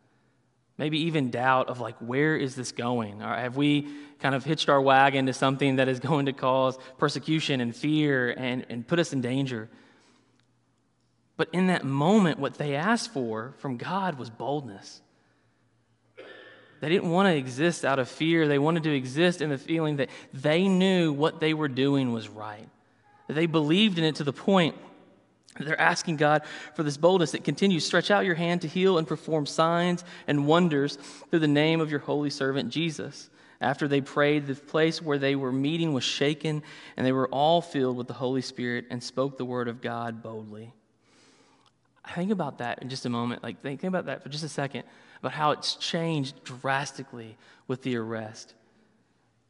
maybe 0.78 1.00
even 1.04 1.30
doubt 1.32 1.70
of 1.70 1.80
like 1.80 1.96
where 1.98 2.36
is 2.36 2.56
this 2.56 2.72
going? 2.72 3.22
Or 3.22 3.36
have 3.36 3.58
we 3.58 3.88
kind 4.20 4.36
of 4.36 4.44
hitched 4.44 4.70
our 4.70 4.82
wagon 4.82 5.26
to 5.28 5.34
something 5.34 5.78
that 5.78 5.88
is 5.88 6.00
going 6.12 6.26
to 6.28 6.34
cause 6.34 6.78
persecution 6.98 7.62
and 7.62 7.76
fear 7.76 8.32
and, 8.32 8.66
and 8.70 8.88
put 8.88 9.00
us 9.00 9.14
in 9.14 9.22
danger? 9.22 9.70
But 11.36 11.50
in 11.52 11.68
that 11.68 11.84
moment 11.84 12.40
what 12.40 12.56
they 12.56 12.76
asked 12.76 13.12
for 13.12 13.54
from 13.58 13.78
god 13.78 14.18
was 14.18 14.30
boldness. 14.30 15.02
They 16.80 16.90
didn't 16.90 17.12
want 17.12 17.28
to 17.28 17.36
exist 17.38 17.86
out 17.86 17.98
of 17.98 18.10
fear. 18.10 18.46
They 18.46 18.60
wanted 18.60 18.84
to 18.84 18.94
exist 18.94 19.42
in 19.42 19.50
the 19.50 19.58
feeling 19.58 19.96
that 19.98 20.10
they 20.34 20.68
knew 20.68 21.14
what 21.14 21.40
they 21.40 21.54
were 21.54 21.70
doing 21.70 22.12
was 22.12 22.28
right. 22.28 22.68
They 23.30 23.46
believed 23.46 23.98
in 23.98 24.04
it 24.04 24.16
to 24.16 24.26
the 24.26 24.34
point 24.34 24.76
they're 25.60 25.80
asking 25.80 26.18
God 26.18 26.44
for 26.76 26.84
this 26.84 26.98
boldness 26.98 27.32
that 27.32 27.44
continues. 27.44 27.86
Stretch 27.86 28.12
out 28.12 28.26
your 28.26 28.36
hand 28.36 28.62
to 28.62 28.68
heal 28.68 28.98
and 28.98 29.08
perform 29.08 29.46
signs 29.46 30.04
and 30.28 30.48
wonders 30.48 30.98
through 31.30 31.40
the 31.40 31.48
name 31.48 31.80
of 31.82 31.92
your 31.92 32.00
holy 32.00 32.30
servant 32.30 32.70
Jesus. 32.70 33.30
After 33.62 33.88
they 33.88 34.02
prayed, 34.02 34.48
the 34.48 34.56
place 34.56 35.02
where 35.02 35.18
they 35.18 35.36
were 35.36 35.52
meeting 35.52 35.94
was 35.94 36.04
shaken, 36.04 36.64
and 36.98 37.06
they 37.06 37.14
were 37.14 37.30
all 37.30 37.62
filled 37.62 37.96
with 37.96 38.08
the 38.08 38.14
Holy 38.14 38.42
Spirit 38.42 38.86
and 38.90 39.02
spoke 39.02 39.38
the 39.38 39.46
word 39.46 39.68
of 39.70 39.82
God 39.82 40.22
boldly. 40.22 40.74
Think 42.14 42.32
about 42.32 42.58
that 42.58 42.82
in 42.82 42.90
just 42.90 43.06
a 43.06 43.10
moment. 43.10 43.42
Like, 43.44 43.62
think 43.62 43.84
about 43.86 44.08
that 44.08 44.22
for 44.22 44.30
just 44.30 44.44
a 44.44 44.50
second 44.50 44.84
about 45.20 45.32
how 45.32 45.52
it's 45.52 45.76
changed 45.76 46.44
drastically 46.44 47.38
with 47.68 47.82
the 47.84 47.96
arrest. 47.96 48.56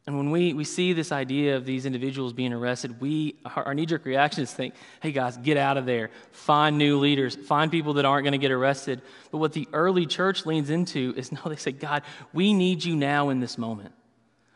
And 0.06 0.18
when 0.18 0.30
we, 0.30 0.52
we 0.52 0.64
see 0.64 0.92
this 0.92 1.12
idea 1.12 1.56
of 1.56 1.64
these 1.64 1.86
individuals 1.86 2.34
being 2.34 2.52
arrested, 2.52 3.00
we, 3.00 3.36
our, 3.56 3.72
knee 3.72 3.86
jerk 3.86 4.04
reaction 4.04 4.42
is 4.42 4.52
think, 4.52 4.74
hey 5.00 5.12
guys, 5.12 5.38
get 5.38 5.56
out 5.56 5.78
of 5.78 5.86
there. 5.86 6.10
Find 6.30 6.76
new 6.76 6.98
leaders. 6.98 7.34
Find 7.34 7.70
people 7.70 7.94
that 7.94 8.04
aren't 8.04 8.24
going 8.24 8.32
to 8.32 8.38
get 8.38 8.50
arrested. 8.50 9.00
But 9.30 9.38
what 9.38 9.54
the 9.54 9.66
early 9.72 10.04
church 10.04 10.44
leans 10.44 10.68
into 10.68 11.14
is 11.16 11.32
no, 11.32 11.40
they 11.46 11.56
say, 11.56 11.72
God, 11.72 12.02
we 12.34 12.52
need 12.52 12.84
you 12.84 12.96
now 12.96 13.30
in 13.30 13.40
this 13.40 13.56
moment. 13.56 13.92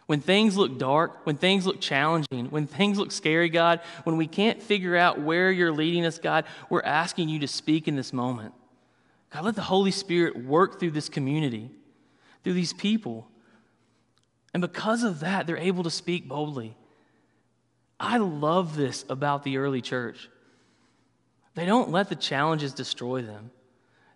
When 0.05 0.21
things 0.21 0.57
look 0.57 0.78
dark, 0.78 1.26
when 1.26 1.37
things 1.37 1.67
look 1.67 1.81
challenging, 1.81 2.47
when 2.50 2.67
things 2.67 2.99
look 2.99 3.12
scary, 3.12 3.49
God, 3.49 3.81
when 4.05 4.17
we 4.17 4.26
can't 4.26 4.62
figure 4.62 4.97
out 4.97 5.21
where 5.21 5.50
you're 5.50 5.73
leading 5.73 6.07
us, 6.07 6.19
God, 6.19 6.45
we're 6.71 6.83
asking 6.83 7.28
you 7.28 7.38
to 7.40 7.49
speak 7.49 7.88
in 7.88 7.97
this 7.97 8.12
moment. 8.12 8.55
God, 9.31 9.45
let 9.45 9.55
the 9.55 9.62
Holy 9.62 9.90
Spirit 9.90 10.45
work 10.45 10.81
through 10.81 10.93
this 10.93 11.11
community, 11.11 11.71
through 12.43 12.55
these 12.55 12.73
people. 12.73 13.28
And 14.58 14.72
because 14.72 15.04
of 15.04 15.20
that, 15.20 15.46
they're 15.46 15.56
able 15.56 15.84
to 15.84 15.90
speak 15.90 16.26
boldly. 16.26 16.76
I 18.00 18.16
love 18.16 18.74
this 18.74 19.04
about 19.08 19.44
the 19.44 19.58
early 19.58 19.80
church. 19.80 20.28
They 21.54 21.64
don't 21.64 21.92
let 21.92 22.08
the 22.08 22.16
challenges 22.16 22.72
destroy 22.72 23.22
them. 23.22 23.52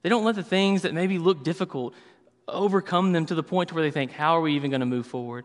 They 0.03 0.09
don't 0.09 0.25
let 0.25 0.35
the 0.35 0.43
things 0.43 0.83
that 0.83 0.95
maybe 0.95 1.19
look 1.19 1.45
difficult 1.45 1.95
overcome 2.49 3.13
them 3.13 3.25
to 3.27 3.37
the 3.37 3.45
point 3.45 3.73
where 3.73 3.85
they 3.85 3.93
think, 3.93 4.11
how 4.11 4.37
are 4.37 4.41
we 4.41 4.57
even 4.57 4.73
going 4.73 4.81
to 4.81 4.87
move 4.87 5.07
forward? 5.07 5.45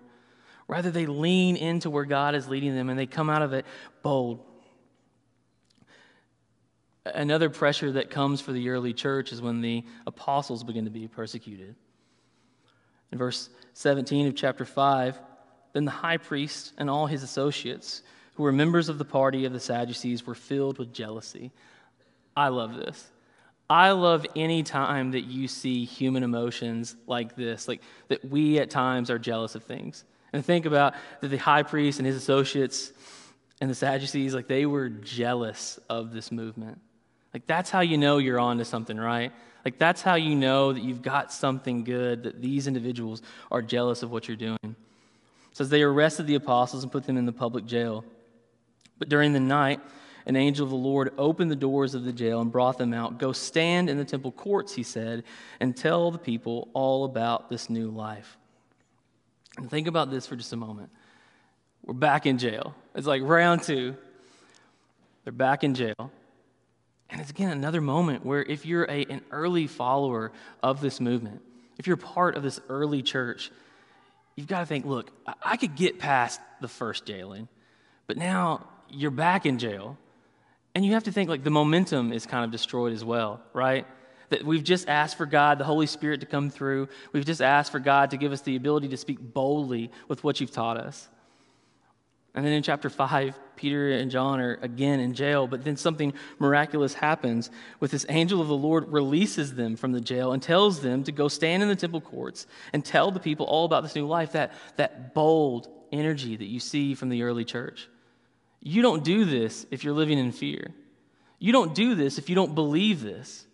Rather, 0.67 0.89
they 0.89 1.05
lean 1.05 1.57
into 1.57 1.91
where 1.91 2.05
God 2.05 2.33
is 2.33 2.47
leading 2.47 2.73
them 2.73 2.89
and 2.89 2.97
they 2.97 3.05
come 3.05 3.29
out 3.29 3.43
of 3.43 3.53
it 3.53 3.67
bold. 4.01 4.43
Another 7.05 7.51
pressure 7.51 7.91
that 7.91 8.09
comes 8.09 8.41
for 8.41 8.51
the 8.51 8.69
early 8.69 8.93
church 8.95 9.31
is 9.31 9.43
when 9.43 9.61
the 9.61 9.83
apostles 10.07 10.63
begin 10.63 10.85
to 10.85 10.91
be 10.91 11.07
persecuted. 11.07 11.75
In 13.11 13.17
verse 13.17 13.49
17 13.73 14.27
of 14.27 14.35
chapter 14.35 14.65
5, 14.65 15.19
then 15.73 15.85
the 15.85 15.91
high 15.91 16.17
priest 16.17 16.73
and 16.77 16.89
all 16.89 17.05
his 17.05 17.23
associates, 17.23 18.01
who 18.33 18.43
were 18.43 18.51
members 18.51 18.89
of 18.89 18.97
the 18.97 19.05
party 19.05 19.45
of 19.45 19.53
the 19.53 19.59
Sadducees, 19.59 20.25
were 20.25 20.35
filled 20.35 20.77
with 20.79 20.93
jealousy. 20.93 21.51
I 22.35 22.49
love 22.49 22.75
this. 22.75 23.09
I 23.69 23.91
love 23.91 24.25
any 24.35 24.63
time 24.63 25.11
that 25.11 25.25
you 25.25 25.47
see 25.47 25.83
human 25.83 26.23
emotions 26.23 26.95
like 27.05 27.35
this, 27.35 27.67
like 27.67 27.81
that 28.07 28.23
we 28.23 28.59
at 28.59 28.69
times 28.69 29.09
are 29.09 29.19
jealous 29.19 29.55
of 29.55 29.63
things. 29.63 30.05
And 30.31 30.45
think 30.45 30.65
about 30.65 30.93
that 31.21 31.27
the 31.27 31.37
high 31.37 31.63
priest 31.63 31.99
and 31.99 32.05
his 32.05 32.15
associates 32.15 32.93
and 33.59 33.69
the 33.69 33.75
Sadducees, 33.75 34.33
like 34.33 34.47
they 34.47 34.65
were 34.65 34.89
jealous 34.89 35.79
of 35.89 36.13
this 36.13 36.31
movement. 36.31 36.79
Like 37.33 37.45
that's 37.45 37.69
how 37.69 37.81
you 37.81 37.97
know 37.97 38.19
you're 38.19 38.39
on 38.39 38.57
to 38.59 38.65
something, 38.65 38.97
right? 38.97 39.33
Like, 39.65 39.77
that's 39.77 40.01
how 40.01 40.15
you 40.15 40.35
know 40.35 40.73
that 40.73 40.81
you've 40.81 41.01
got 41.01 41.31
something 41.31 41.83
good, 41.83 42.23
that 42.23 42.41
these 42.41 42.67
individuals 42.67 43.21
are 43.51 43.61
jealous 43.61 44.03
of 44.03 44.11
what 44.11 44.27
you're 44.27 44.37
doing. 44.37 44.57
It 44.63 44.75
says 45.53 45.69
they 45.69 45.81
arrested 45.81 46.27
the 46.27 46.35
apostles 46.35 46.83
and 46.83 46.91
put 46.91 47.05
them 47.05 47.17
in 47.17 47.25
the 47.25 47.33
public 47.33 47.65
jail. 47.65 48.05
But 48.97 49.09
during 49.09 49.33
the 49.33 49.39
night, 49.39 49.81
an 50.25 50.35
angel 50.35 50.65
of 50.65 50.69
the 50.69 50.75
Lord 50.75 51.13
opened 51.17 51.49
the 51.49 51.55
doors 51.55 51.95
of 51.95 52.03
the 52.03 52.11
jail 52.11 52.41
and 52.41 52.51
brought 52.51 52.77
them 52.77 52.93
out. 52.93 53.17
Go 53.17 53.31
stand 53.31 53.89
in 53.89 53.97
the 53.97 54.05
temple 54.05 54.31
courts, 54.31 54.73
he 54.73 54.83
said, 54.83 55.23
and 55.59 55.75
tell 55.75 56.11
the 56.11 56.17
people 56.17 56.67
all 56.73 57.05
about 57.05 57.49
this 57.49 57.69
new 57.69 57.89
life. 57.89 58.37
And 59.57 59.69
think 59.69 59.87
about 59.87 60.11
this 60.11 60.27
for 60.27 60.35
just 60.35 60.53
a 60.53 60.57
moment. 60.57 60.89
We're 61.83 61.93
back 61.93 62.25
in 62.25 62.37
jail. 62.37 62.75
It's 62.93 63.07
like 63.07 63.21
round 63.23 63.63
two. 63.63 63.95
They're 65.23 65.31
back 65.31 65.63
in 65.63 65.73
jail. 65.73 66.11
And 67.09 67.21
it's 67.21 67.29
again 67.29 67.51
another 67.51 67.81
moment 67.81 68.25
where 68.25 68.43
if 68.43 68.65
you're 68.65 68.83
a, 68.83 69.05
an 69.05 69.21
early 69.31 69.67
follower 69.67 70.31
of 70.61 70.81
this 70.81 70.99
movement, 70.99 71.41
if 71.77 71.87
you're 71.87 71.97
part 71.97 72.35
of 72.35 72.43
this 72.43 72.59
early 72.69 73.01
church, 73.01 73.51
you've 74.35 74.47
got 74.47 74.59
to 74.59 74.65
think 74.65 74.85
look, 74.85 75.11
I, 75.43 75.57
could 75.57 75.75
get 75.75 75.99
past 75.99 76.41
the 76.61 76.67
first 76.67 77.05
jailing, 77.05 77.47
but 78.07 78.17
now 78.17 78.67
you're 78.89 79.11
back 79.11 79.45
in 79.45 79.57
jail. 79.57 79.97
And 80.75 80.85
you 80.85 80.93
have 80.93 81.05
to 81.05 81.11
think 81.11 81.29
like 81.29 81.43
the 81.43 81.49
momentum 81.49 82.13
is 82.13 82.25
kind 82.25 82.45
of 82.45 82.51
destroyed 82.51 82.93
as 82.93 83.03
well, 83.03 83.41
right? 83.51 83.87
That 84.29 84.43
we've 84.43 84.63
just 84.63 84.87
asked 84.87 85.17
for 85.17 85.25
God, 85.25 85.57
the 85.57 85.63
Holy 85.63 85.87
Spirit, 85.87 86.19
to 86.19 86.27
come 86.27 86.51
through. 86.51 86.89
We've 87.13 87.25
just 87.25 87.41
asked 87.41 87.71
for 87.71 87.79
God 87.79 88.11
to 88.11 88.17
give 88.17 88.31
us 88.31 88.41
the 88.41 88.55
ability 88.55 88.89
to 88.89 88.97
speak 88.97 89.17
boldly 89.19 89.89
with 90.07 90.23
what 90.23 90.39
you've 90.39 90.51
taught 90.51 90.77
us. 90.77 91.07
And 92.35 92.45
then 92.45 92.53
in 92.53 92.61
chapter 92.63 92.89
5, 92.89 93.37
Peter 93.55 93.91
and 93.91 94.11
John 94.11 94.39
are 94.39 94.59
again 94.61 94.99
in 94.99 95.13
jail, 95.13 95.47
but 95.47 95.63
then 95.63 95.75
something 95.75 96.13
miraculous 96.39 96.93
happens 96.93 97.49
with 97.79 97.91
this 97.91 98.05
angel 98.09 98.39
of 98.39 98.47
the 98.47 98.55
Lord 98.55 98.91
releases 98.91 99.55
them 99.55 99.75
from 99.75 99.91
the 99.91 99.99
jail 99.99 100.31
and 100.31 100.41
tells 100.41 100.81
them 100.81 101.03
to 101.05 101.11
go 101.11 101.27
stand 101.27 101.63
in 101.63 101.69
the 101.69 101.75
temple 101.75 101.99
courts 101.99 102.45
and 102.73 102.85
tell 102.85 103.11
the 103.11 103.19
people 103.19 103.45
all 103.47 103.65
about 103.65 103.83
this 103.83 103.95
new 103.95 104.05
life, 104.05 104.33
that, 104.33 104.53
that 104.77 105.13
bold 105.13 105.67
energy 105.91 106.35
that 106.35 106.45
you 106.45 106.59
see 106.59 106.93
from 106.93 107.09
the 107.09 107.23
early 107.23 107.43
church. 107.43 107.89
You 108.61 108.81
don't 108.81 109.03
do 109.03 109.25
this 109.25 109.65
if 109.71 109.83
you're 109.83 109.93
living 109.93 110.19
in 110.19 110.31
fear. 110.31 110.73
You 111.39 111.51
don't 111.51 111.73
do 111.73 111.95
this 111.95 112.17
if 112.17 112.29
you 112.29 112.35
don't 112.35 112.55
believe 112.55 113.01
this. 113.01 113.45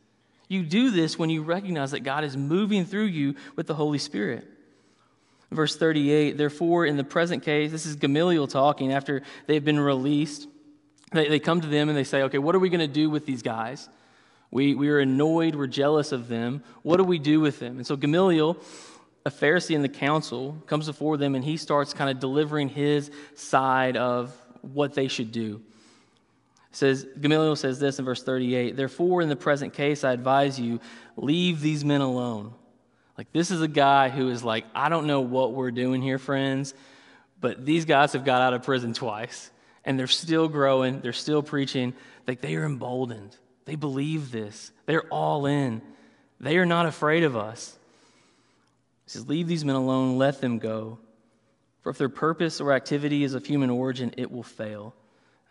You 0.47 0.63
do 0.63 0.91
this 0.91 1.17
when 1.17 1.29
you 1.29 1.41
recognize 1.41 1.91
that 1.91 2.01
God 2.01 2.23
is 2.23 2.37
moving 2.37 2.85
through 2.85 3.05
you 3.05 3.35
with 3.55 3.67
the 3.67 3.73
Holy 3.73 3.97
Spirit. 3.97 4.47
Verse 5.53 5.75
38 5.75 6.37
Therefore, 6.37 6.85
in 6.85 6.97
the 6.97 7.03
present 7.03 7.43
case, 7.43 7.71
this 7.71 7.85
is 7.85 7.95
Gamaliel 7.95 8.47
talking 8.47 8.91
after 8.91 9.21
they've 9.47 9.63
been 9.63 9.79
released. 9.79 10.47
They, 11.11 11.27
they 11.27 11.39
come 11.39 11.61
to 11.61 11.67
them 11.67 11.89
and 11.89 11.97
they 11.97 12.03
say, 12.03 12.23
Okay, 12.23 12.37
what 12.37 12.55
are 12.55 12.59
we 12.59 12.69
going 12.69 12.79
to 12.79 12.87
do 12.87 13.09
with 13.09 13.25
these 13.25 13.41
guys? 13.41 13.89
We, 14.51 14.75
we 14.75 14.89
are 14.89 14.99
annoyed, 14.99 15.55
we're 15.55 15.67
jealous 15.67 16.11
of 16.11 16.27
them. 16.27 16.63
What 16.83 16.97
do 16.97 17.03
we 17.03 17.17
do 17.17 17.39
with 17.39 17.59
them? 17.59 17.77
And 17.77 17.87
so 17.87 17.95
Gamaliel, 17.95 18.57
a 19.25 19.31
Pharisee 19.31 19.73
in 19.73 19.81
the 19.81 19.89
council, 19.89 20.61
comes 20.67 20.85
before 20.85 21.17
them 21.17 21.33
and 21.33 21.43
he 21.43 21.57
starts 21.57 21.93
kind 21.93 22.11
of 22.11 22.19
delivering 22.19 22.69
his 22.69 23.09
side 23.33 23.97
of 23.97 24.35
what 24.61 24.93
they 24.93 25.07
should 25.07 25.31
do. 25.31 25.61
Says 26.71 27.05
Gamaliel 27.19 27.55
says 27.55 27.79
this 27.79 27.99
in 27.99 28.05
verse 28.05 28.23
38 28.23 28.75
Therefore, 28.75 29.21
in 29.21 29.29
the 29.29 29.35
present 29.35 29.73
case, 29.73 30.03
I 30.03 30.11
advise 30.11 30.59
you, 30.59 30.79
leave 31.15 31.61
these 31.61 31.83
men 31.83 32.01
alone. 32.01 32.53
Like, 33.17 33.31
this 33.31 33.51
is 33.51 33.61
a 33.61 33.67
guy 33.67 34.09
who 34.09 34.29
is 34.29 34.43
like, 34.43 34.65
I 34.73 34.89
don't 34.89 35.05
know 35.05 35.21
what 35.21 35.53
we're 35.53 35.71
doing 35.71 36.01
here, 36.01 36.17
friends, 36.17 36.73
but 37.39 37.65
these 37.65 37.85
guys 37.85 38.13
have 38.13 38.25
got 38.25 38.41
out 38.41 38.53
of 38.53 38.63
prison 38.63 38.93
twice, 38.93 39.51
and 39.85 39.99
they're 39.99 40.07
still 40.07 40.47
growing, 40.47 41.01
they're 41.01 41.13
still 41.13 41.43
preaching. 41.43 41.93
Like, 42.27 42.41
they 42.41 42.55
are 42.55 42.65
emboldened. 42.65 43.35
They 43.65 43.75
believe 43.75 44.31
this, 44.31 44.71
they're 44.85 45.07
all 45.07 45.45
in. 45.45 45.81
They 46.39 46.57
are 46.57 46.65
not 46.65 46.85
afraid 46.85 47.23
of 47.23 47.37
us. 47.37 47.77
He 49.05 49.11
says, 49.11 49.29
Leave 49.29 49.47
these 49.47 49.63
men 49.63 49.75
alone, 49.75 50.17
let 50.17 50.41
them 50.41 50.59
go. 50.59 50.97
For 51.81 51.89
if 51.89 51.97
their 51.97 52.09
purpose 52.09 52.59
or 52.59 52.73
activity 52.73 53.23
is 53.23 53.33
of 53.33 53.45
human 53.45 53.69
origin, 53.69 54.13
it 54.17 54.31
will 54.31 54.43
fail. 54.43 54.93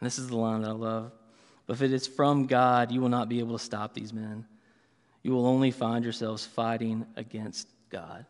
And 0.00 0.06
this 0.06 0.18
is 0.18 0.28
the 0.28 0.36
line 0.36 0.62
that 0.62 0.70
I 0.70 0.72
love. 0.72 1.12
But 1.66 1.74
if 1.74 1.82
it 1.82 1.92
is 1.92 2.06
from 2.06 2.46
God, 2.46 2.90
you 2.90 3.00
will 3.00 3.08
not 3.08 3.28
be 3.28 3.38
able 3.38 3.56
to 3.56 3.64
stop 3.64 3.94
these 3.94 4.12
men 4.12 4.46
you 5.22 5.32
will 5.32 5.46
only 5.46 5.70
find 5.70 6.04
yourselves 6.04 6.44
fighting 6.44 7.06
against 7.16 7.68
God. 7.90 8.26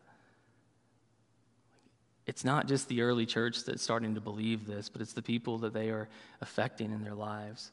It's 2.25 2.45
not 2.45 2.67
just 2.67 2.87
the 2.87 3.01
early 3.01 3.25
church 3.25 3.65
that's 3.65 3.83
starting 3.83 4.15
to 4.15 4.21
believe 4.21 4.65
this, 4.65 4.89
but 4.89 5.01
it's 5.01 5.13
the 5.13 5.21
people 5.21 5.59
that 5.59 5.73
they 5.73 5.89
are 5.89 6.07
affecting 6.41 6.91
in 6.91 7.03
their 7.03 7.15
lives. 7.15 7.71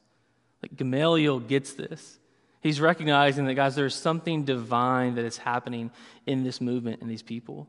Like 0.63 0.77
Gamaliel 0.77 1.41
gets 1.41 1.75
this. 1.75 2.19
He's 2.61 2.81
recognizing 2.81 3.47
that, 3.47 3.55
guys, 3.55 3.75
there's 3.75 3.95
something 3.95 4.45
divine 4.45 5.15
that 5.15 5.25
is 5.25 5.39
happening 5.39 5.91
in 6.27 6.43
this 6.43 6.61
movement 6.61 7.01
and 7.01 7.11
these 7.11 7.23
people. 7.23 7.69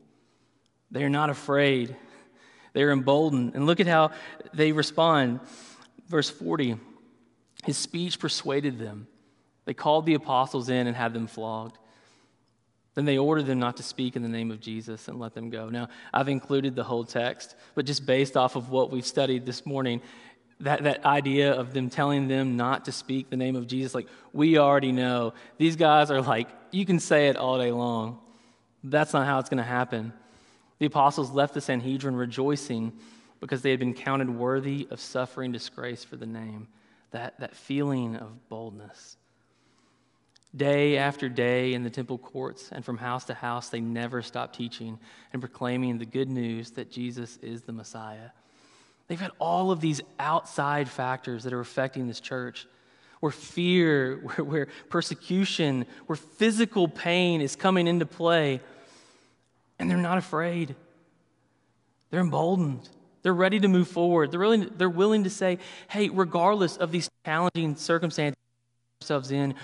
They 0.90 1.04
are 1.04 1.10
not 1.10 1.30
afraid, 1.30 1.96
they're 2.74 2.92
emboldened. 2.92 3.56
And 3.56 3.66
look 3.66 3.80
at 3.80 3.88
how 3.88 4.12
they 4.54 4.72
respond. 4.72 5.40
Verse 6.08 6.30
40 6.30 6.78
His 7.64 7.78
speech 7.78 8.20
persuaded 8.20 8.80
them. 8.80 9.08
They 9.66 9.74
called 9.74 10.06
the 10.06 10.16
apostles 10.16 10.70
in 10.70 10.88
and 10.88 10.96
had 10.96 11.14
them 11.14 11.28
flogged. 11.28 11.78
Then 12.94 13.06
they 13.06 13.18
ordered 13.18 13.46
them 13.46 13.60
not 13.60 13.78
to 13.78 13.84
speak 13.84 14.16
in 14.16 14.22
the 14.22 14.28
name 14.28 14.52
of 14.52 14.60
Jesus 14.60 15.08
and 15.08 15.20
let 15.20 15.34
them 15.34 15.50
go. 15.50 15.70
Now, 15.70 15.88
I've 16.14 16.28
included 16.28 16.76
the 16.76 16.84
whole 16.84 17.06
text, 17.06 17.56
but 17.74 17.86
just 17.86 18.06
based 18.06 18.36
off 18.36 18.56
of 18.56 18.70
what 18.70 18.92
we've 18.92 19.06
studied 19.06 19.46
this 19.46 19.66
morning, 19.66 20.02
that, 20.60 20.84
that 20.84 21.06
idea 21.06 21.54
of 21.54 21.74
them 21.74 21.90
telling 21.90 22.28
them 22.28 22.58
not 22.58 22.86
to 22.86 22.92
speak 22.92 23.30
the 23.30 23.38
name 23.38 23.56
of 23.56 23.68
Jesus, 23.68 23.96
like 23.96 24.08
we 24.34 24.58
already 24.58 24.92
know, 24.92 25.34
these 25.58 25.76
guys 25.76 26.12
are 26.12 26.22
like, 26.22 26.50
you 26.72 26.86
can 26.86 27.00
say 27.00 27.30
it 27.30 27.38
all 27.38 27.58
day 27.58 27.72
long. 27.72 28.20
That's 28.84 29.14
not 29.14 29.26
how 29.26 29.40
it's 29.40 29.50
going 29.50 29.58
to 29.60 29.64
happen. 29.64 30.12
The 30.80 30.88
apostles 30.88 31.32
left 31.32 31.54
the 31.54 31.62
Sanhedrin 31.62 32.16
rejoicing 32.16 32.94
because 33.40 33.62
they 33.62 33.72
had 33.72 33.80
been 33.80 33.94
counted 33.94 34.30
worthy 34.30 34.88
of 34.92 35.00
suffering 35.00 35.52
disgrace 35.52 36.04
for 36.04 36.16
the 36.16 36.26
name. 36.26 36.68
That, 37.12 37.40
that 37.40 37.56
feeling 37.56 38.16
of 38.16 38.50
boldness. 38.50 39.18
Day 40.56 40.98
after 40.98 41.30
day 41.30 41.74
in 41.74 41.84
the 41.84 41.90
temple 41.90 42.18
courts 42.18 42.70
and 42.72 42.84
from 42.84 42.98
house 42.98 43.26
to 43.26 43.34
house, 43.34 43.70
they 43.70 43.80
never 43.80 44.22
stopped 44.22 44.56
teaching 44.56 45.00
and 45.32 45.42
proclaiming 45.42 45.98
the 45.98 46.06
good 46.06 46.30
news 46.30 46.72
that 46.72 46.92
Jesus 46.92 47.38
is 47.38 47.62
the 47.62 47.72
Messiah. 47.72 48.32
They've 49.08 49.20
had 49.20 49.32
all 49.40 49.72
of 49.72 49.80
these 49.80 50.02
outside 50.20 50.90
factors 50.90 51.44
that 51.44 51.54
are 51.54 51.60
affecting 51.62 52.08
this 52.08 52.20
church 52.20 52.68
where 53.22 53.32
fear, 53.32 54.16
where, 54.36 54.46
where 54.46 54.68
persecution, 54.90 55.86
where 56.08 56.18
physical 56.18 56.88
pain 56.88 57.40
is 57.42 57.56
coming 57.56 57.88
into 57.88 58.06
play, 58.06 58.60
and 59.80 59.90
they're 59.90 59.98
not 59.98 60.18
afraid. 60.18 60.76
They're 62.10 62.20
emboldened. 62.20 62.90
They're 63.24 63.34
ready 63.34 63.60
to 63.60 63.68
move 63.68 63.88
forward. 63.88 64.32
They're, 64.32 64.40
really, 64.40 64.66
they're 64.66 64.90
willing 64.90 65.24
to 65.24 65.30
say, 65.30 65.60
hey, 65.90 66.10
regardless 66.10 66.76
of 66.76 66.92
these 66.92 67.10
challenging 67.26 67.76
circumstances 67.76 68.38
ourselves 69.02 69.32
in, 69.32 69.56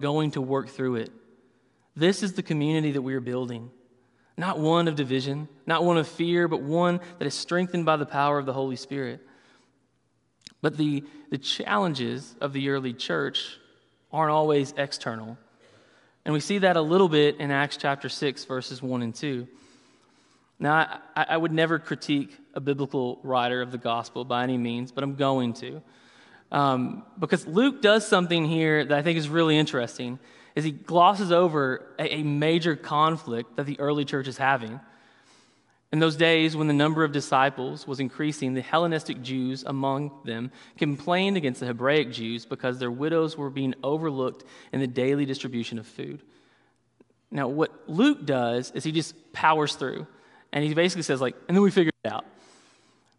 going 0.00 0.32
to 0.32 0.40
work 0.40 0.68
through 0.68 0.96
it. 0.96 1.10
This 1.94 2.22
is 2.22 2.34
the 2.34 2.42
community 2.42 2.92
that 2.92 3.02
we 3.02 3.14
are 3.14 3.20
building. 3.20 3.70
Not 4.36 4.58
one 4.58 4.86
of 4.86 4.96
division, 4.96 5.48
not 5.66 5.82
one 5.82 5.96
of 5.96 6.06
fear, 6.06 6.46
but 6.46 6.60
one 6.60 7.00
that 7.18 7.26
is 7.26 7.34
strengthened 7.34 7.86
by 7.86 7.96
the 7.96 8.04
power 8.04 8.38
of 8.38 8.44
the 8.44 8.52
Holy 8.52 8.76
Spirit. 8.76 9.20
But 10.60 10.76
the, 10.76 11.04
the 11.30 11.38
challenges 11.38 12.34
of 12.40 12.52
the 12.52 12.68
early 12.68 12.92
church 12.92 13.58
aren't 14.12 14.30
always 14.30 14.74
external. 14.76 15.38
And 16.24 16.34
we 16.34 16.40
see 16.40 16.58
that 16.58 16.76
a 16.76 16.82
little 16.82 17.08
bit 17.08 17.36
in 17.38 17.50
Acts 17.50 17.76
chapter 17.76 18.08
6, 18.08 18.44
verses 18.44 18.82
1 18.82 19.02
and 19.02 19.14
2. 19.14 19.46
Now, 20.58 21.00
I, 21.14 21.26
I 21.30 21.36
would 21.36 21.52
never 21.52 21.78
critique 21.78 22.36
a 22.54 22.60
biblical 22.60 23.20
writer 23.22 23.62
of 23.62 23.70
the 23.70 23.78
gospel 23.78 24.24
by 24.24 24.42
any 24.42 24.58
means, 24.58 24.90
but 24.92 25.04
I'm 25.04 25.14
going 25.14 25.52
to. 25.54 25.82
Um, 26.52 27.04
because 27.18 27.46
Luke 27.46 27.82
does 27.82 28.06
something 28.06 28.44
here 28.44 28.84
that 28.84 28.96
I 28.96 29.02
think 29.02 29.18
is 29.18 29.28
really 29.28 29.58
interesting, 29.58 30.18
is 30.54 30.64
he 30.64 30.70
glosses 30.70 31.32
over 31.32 31.86
a, 31.98 32.16
a 32.16 32.22
major 32.22 32.76
conflict 32.76 33.56
that 33.56 33.66
the 33.66 33.78
early 33.80 34.04
church 34.04 34.28
is 34.28 34.38
having. 34.38 34.80
In 35.92 36.00
those 36.00 36.16
days, 36.16 36.56
when 36.56 36.66
the 36.66 36.74
number 36.74 37.04
of 37.04 37.12
disciples 37.12 37.86
was 37.86 38.00
increasing, 38.00 38.54
the 38.54 38.62
Hellenistic 38.62 39.22
Jews 39.22 39.64
among 39.64 40.10
them 40.24 40.50
complained 40.76 41.36
against 41.36 41.60
the 41.60 41.66
Hebraic 41.66 42.10
Jews 42.10 42.44
because 42.44 42.78
their 42.78 42.90
widows 42.90 43.36
were 43.36 43.50
being 43.50 43.74
overlooked 43.82 44.44
in 44.72 44.80
the 44.80 44.86
daily 44.86 45.24
distribution 45.24 45.78
of 45.78 45.86
food. 45.86 46.22
Now, 47.30 47.48
what 47.48 47.88
Luke 47.88 48.24
does 48.24 48.72
is 48.72 48.84
he 48.84 48.92
just 48.92 49.32
powers 49.32 49.74
through, 49.74 50.06
and 50.52 50.64
he 50.64 50.74
basically 50.74 51.02
says, 51.02 51.20
like, 51.20 51.36
and 51.48 51.56
then 51.56 51.62
we 51.62 51.70
figured 51.70 51.94
it 52.04 52.12
out. 52.12 52.24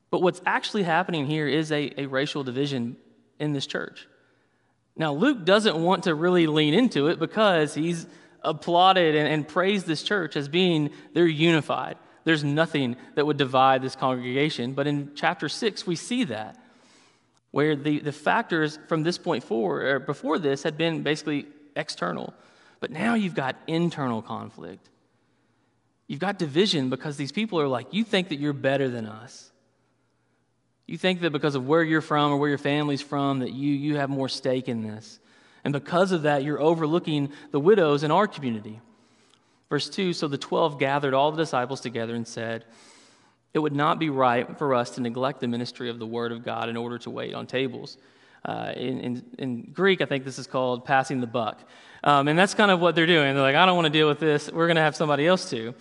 But 0.10 0.22
what's 0.22 0.42
actually 0.46 0.84
happening 0.84 1.26
here 1.26 1.48
is 1.48 1.72
a, 1.72 1.94
a 1.98 2.06
racial 2.06 2.44
division 2.44 2.98
in 3.40 3.54
this 3.54 3.68
church. 3.68 4.08
Now, 4.96 5.14
Luke 5.14 5.46
doesn't 5.46 5.76
want 5.76 6.04
to 6.04 6.16
really 6.16 6.48
lean 6.48 6.74
into 6.74 7.08
it 7.08 7.20
because 7.20 7.76
he's 7.76 8.08
applauded 8.42 9.16
and, 9.16 9.28
and 9.28 9.48
praised 9.48 9.86
this 9.86 10.02
church 10.04 10.36
as 10.36 10.48
being 10.48 10.90
they're 11.14 11.28
unified. 11.28 11.98
There's 12.24 12.44
nothing 12.44 12.98
that 13.16 13.26
would 13.26 13.38
divide 13.38 13.82
this 13.82 13.96
congregation. 13.96 14.74
But 14.74 14.88
in 14.88 15.12
chapter 15.16 15.48
6, 15.48 15.88
we 15.88 15.96
see 15.96 16.26
that, 16.26 16.58
where 17.52 17.76
the, 17.76 18.00
the 18.00 18.12
factors 18.12 18.80
from 18.88 19.04
this 19.04 19.18
point 19.18 19.44
forward, 19.44 19.84
or 19.84 20.00
before 20.00 20.40
this, 20.40 20.64
had 20.64 20.78
been 20.78 21.04
basically 21.04 21.46
external. 21.76 22.34
But 22.80 22.92
now 22.92 23.14
you've 23.14 23.36
got 23.36 23.56
internal 23.68 24.22
conflict. 24.22 24.90
You've 26.08 26.20
got 26.20 26.40
division 26.40 26.90
because 26.90 27.18
these 27.18 27.32
people 27.32 27.60
are 27.60 27.68
like, 27.68 27.88
you 27.92 28.04
think 28.04 28.30
that 28.30 28.40
you're 28.40 28.54
better 28.54 28.90
than 28.90 29.06
us. 29.06 29.52
You 30.88 30.98
think 30.98 31.20
that 31.22 31.32
because 31.32 31.56
of 31.56 31.68
where 31.68 31.84
you're 31.84 32.02
from 32.02 32.32
or 32.32 32.38
where 32.38 32.50
your 32.50 32.58
family's 32.58 33.02
from, 33.02 33.40
that 33.40 33.52
you, 33.52 33.74
you 33.74 33.98
have 33.98 34.10
more 34.10 34.30
stake 34.30 34.70
in 34.70 34.84
this. 34.84 35.20
And 35.66 35.74
because 35.74 36.14
of 36.14 36.22
that, 36.22 36.44
you're 36.44 36.62
overlooking 36.62 37.30
the 37.52 37.60
widows 37.60 38.04
in 38.04 38.12
our 38.12 38.26
community. 38.26 38.80
Verse 39.70 39.90
2 39.90 40.14
So 40.14 40.30
the 40.30 40.38
twelve 40.38 40.80
gathered 40.80 41.14
all 41.14 41.32
the 41.32 41.38
disciples 41.38 41.82
together 41.82 42.16
and 42.16 42.26
said, 42.26 42.64
It 43.54 43.60
would 43.60 43.76
not 43.76 44.00
be 44.00 44.10
right 44.10 44.58
for 44.58 44.74
us 44.74 44.92
to 44.92 45.02
neglect 45.02 45.42
the 45.42 45.48
ministry 45.48 45.90
of 45.90 46.00
the 46.00 46.08
word 46.08 46.32
of 46.32 46.46
God 46.46 46.70
in 46.70 46.78
order 46.78 46.98
to 47.00 47.10
wait 47.10 47.34
on 47.34 47.48
tables. 47.48 47.98
Uh, 48.46 48.72
in, 48.78 49.00
in, 49.02 49.26
in, 49.38 49.62
Greek, 49.74 50.00
I 50.00 50.06
think 50.06 50.24
this 50.24 50.40
is 50.40 50.48
called 50.48 50.86
passing 50.86 51.20
the 51.20 51.28
buck. 51.28 51.60
Um, 52.02 52.30
and 52.30 52.40
that's 52.40 52.54
kind 52.54 52.72
of 52.72 52.80
what 52.80 52.96
they're 52.96 53.06
doing. 53.06 53.34
They're 53.34 53.44
like, 53.44 53.56
I 53.56 53.66
don't 53.66 53.76
want 53.76 53.88
to 53.88 53.92
deal 53.92 54.08
with 54.08 54.20
this. 54.20 54.50
We're 54.50 54.68
going 54.68 54.78
to 54.78 54.84
have 54.84 54.96
somebody 54.96 55.28
else 55.28 55.50
to. 55.50 55.74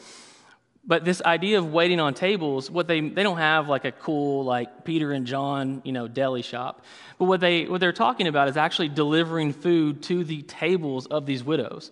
But 0.89 1.05
this 1.05 1.21
idea 1.23 1.59
of 1.59 1.73
waiting 1.73 1.99
on 1.99 2.15
tables, 2.15 2.71
what 2.71 2.87
they 2.87 3.01
they 3.01 3.25
don't 3.25 3.39
have 3.39 3.69
like 3.69 3.85
a 3.85 3.93
cool 3.93 4.45
like 4.45 4.85
Peter 4.85 5.11
and 5.13 5.27
John, 5.27 5.83
you 5.85 5.93
know, 5.93 6.07
deli 6.07 6.43
shop. 6.43 6.85
But 7.19 7.25
what 7.25 7.41
they 7.41 7.67
what 7.67 7.81
they're 7.81 7.93
talking 7.93 8.29
about 8.29 8.49
is 8.49 8.57
actually 8.57 8.91
delivering 8.91 9.53
food 9.53 10.03
to 10.05 10.23
the 10.23 10.43
tables 10.43 11.07
of 11.07 11.27
these 11.27 11.43
widows. 11.43 11.91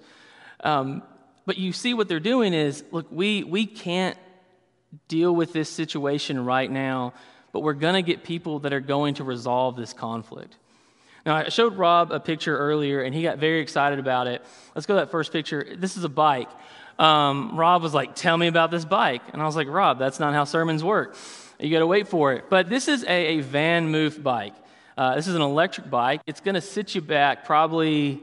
Um, 0.63 1.03
but 1.45 1.59
you 1.59 1.73
see 1.73 1.93
what 1.93 2.09
they're 2.09 2.21
doing 2.21 2.55
is 2.55 2.85
look, 2.93 3.07
we 3.11 3.43
we 3.43 3.67
can't 3.67 4.17
deal 5.09 5.35
with 5.35 5.53
this 5.53 5.69
situation 5.69 6.45
right 6.45 6.71
now, 6.71 7.15
but 7.51 7.61
we're 7.61 7.73
going 7.73 7.95
to 7.95 8.03
get 8.03 8.23
people 8.23 8.61
that 8.61 8.73
are 8.73 8.81
going 8.81 9.15
to 9.15 9.25
resolve 9.25 9.75
this 9.75 9.93
conflict. 9.93 10.57
Now, 11.27 11.37
I 11.37 11.49
showed 11.49 11.77
Rob 11.77 12.13
a 12.13 12.21
picture 12.21 12.57
earlier, 12.57 13.03
and 13.03 13.15
he 13.15 13.23
got 13.23 13.39
very 13.39 13.61
excited 13.61 13.99
about 13.99 14.27
it. 14.27 14.45
Let's 14.75 14.87
go 14.87 14.95
to 14.95 15.01
that 15.01 15.11
first 15.11 15.33
picture. 15.33 15.67
This 15.77 15.97
is 15.97 16.05
a 16.05 16.09
bike 16.09 16.51
um, 16.99 17.57
Rob 17.57 17.83
was 17.83 17.95
like, 17.95 18.15
Tell 18.15 18.37
me 18.37 18.47
about 18.47 18.71
this 18.71 18.85
bike. 18.85 19.23
And 19.33 19.43
I 19.43 19.47
was 19.47 19.57
like, 19.57 19.69
Rob, 19.69 19.99
that's 19.99 20.21
not 20.21 20.35
how 20.35 20.45
sermons 20.45 20.85
work. 20.85 21.17
You 21.59 21.71
got 21.71 21.81
to 21.81 21.87
wait 21.87 22.09
for 22.09 22.33
it. 22.33 22.45
But 22.51 22.69
this 22.69 22.89
is 22.89 23.05
a, 23.05 23.39
a 23.39 23.43
VanMoof 23.43 24.23
bike. 24.23 24.55
Uh, 24.97 25.17
this 25.17 25.27
is 25.27 25.35
an 25.35 25.43
electric 25.43 25.91
bike. 25.91 26.21
It's 26.27 26.41
going 26.41 26.55
to 26.55 26.61
sit 26.61 26.95
you 26.95 27.01
back 27.01 27.45
probably 27.45 28.23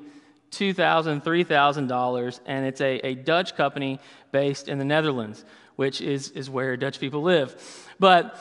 $2,000, 0.51 1.23
$3,000, 1.23 2.39
and 2.45 2.65
it's 2.65 2.81
a, 2.81 2.95
a 3.05 3.15
Dutch 3.15 3.55
company 3.55 3.99
based 4.31 4.67
in 4.67 4.77
the 4.79 4.86
Netherlands, 4.86 5.43
which 5.75 6.01
is, 6.01 6.29
is 6.31 6.49
where 6.49 6.75
Dutch 6.77 6.99
people 6.99 7.21
live. 7.21 7.55
But 7.99 8.38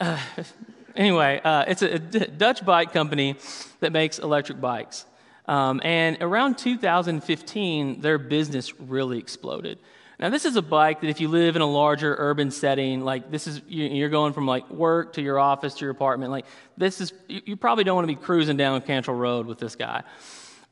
uh, 0.00 0.18
anyway, 0.96 1.40
uh, 1.44 1.64
it's 1.68 1.82
a 1.82 1.98
Dutch 1.98 2.64
bike 2.64 2.92
company 2.92 3.36
that 3.80 3.92
makes 3.92 4.18
electric 4.18 4.60
bikes. 4.60 5.06
Um, 5.48 5.80
and 5.84 6.18
around 6.20 6.58
2015, 6.58 8.00
their 8.00 8.18
business 8.18 8.78
really 8.80 9.18
exploded. 9.18 9.78
Now, 10.18 10.30
this 10.30 10.46
is 10.46 10.56
a 10.56 10.62
bike 10.62 11.02
that 11.02 11.08
if 11.08 11.20
you 11.20 11.28
live 11.28 11.56
in 11.56 11.62
a 11.62 11.70
larger 11.70 12.14
urban 12.18 12.50
setting, 12.50 13.02
like 13.02 13.30
this 13.30 13.46
is, 13.46 13.60
you're 13.68 14.08
going 14.08 14.32
from 14.32 14.46
like 14.46 14.68
work 14.70 15.12
to 15.14 15.22
your 15.22 15.38
office 15.38 15.74
to 15.74 15.84
your 15.84 15.90
apartment, 15.90 16.30
like 16.30 16.46
this 16.76 17.00
is, 17.00 17.12
you 17.28 17.56
probably 17.56 17.84
don't 17.84 17.96
want 17.96 18.08
to 18.08 18.14
be 18.14 18.20
cruising 18.20 18.56
down 18.56 18.80
Cantrell 18.80 19.16
Road 19.16 19.46
with 19.46 19.58
this 19.58 19.76
guy. 19.76 20.04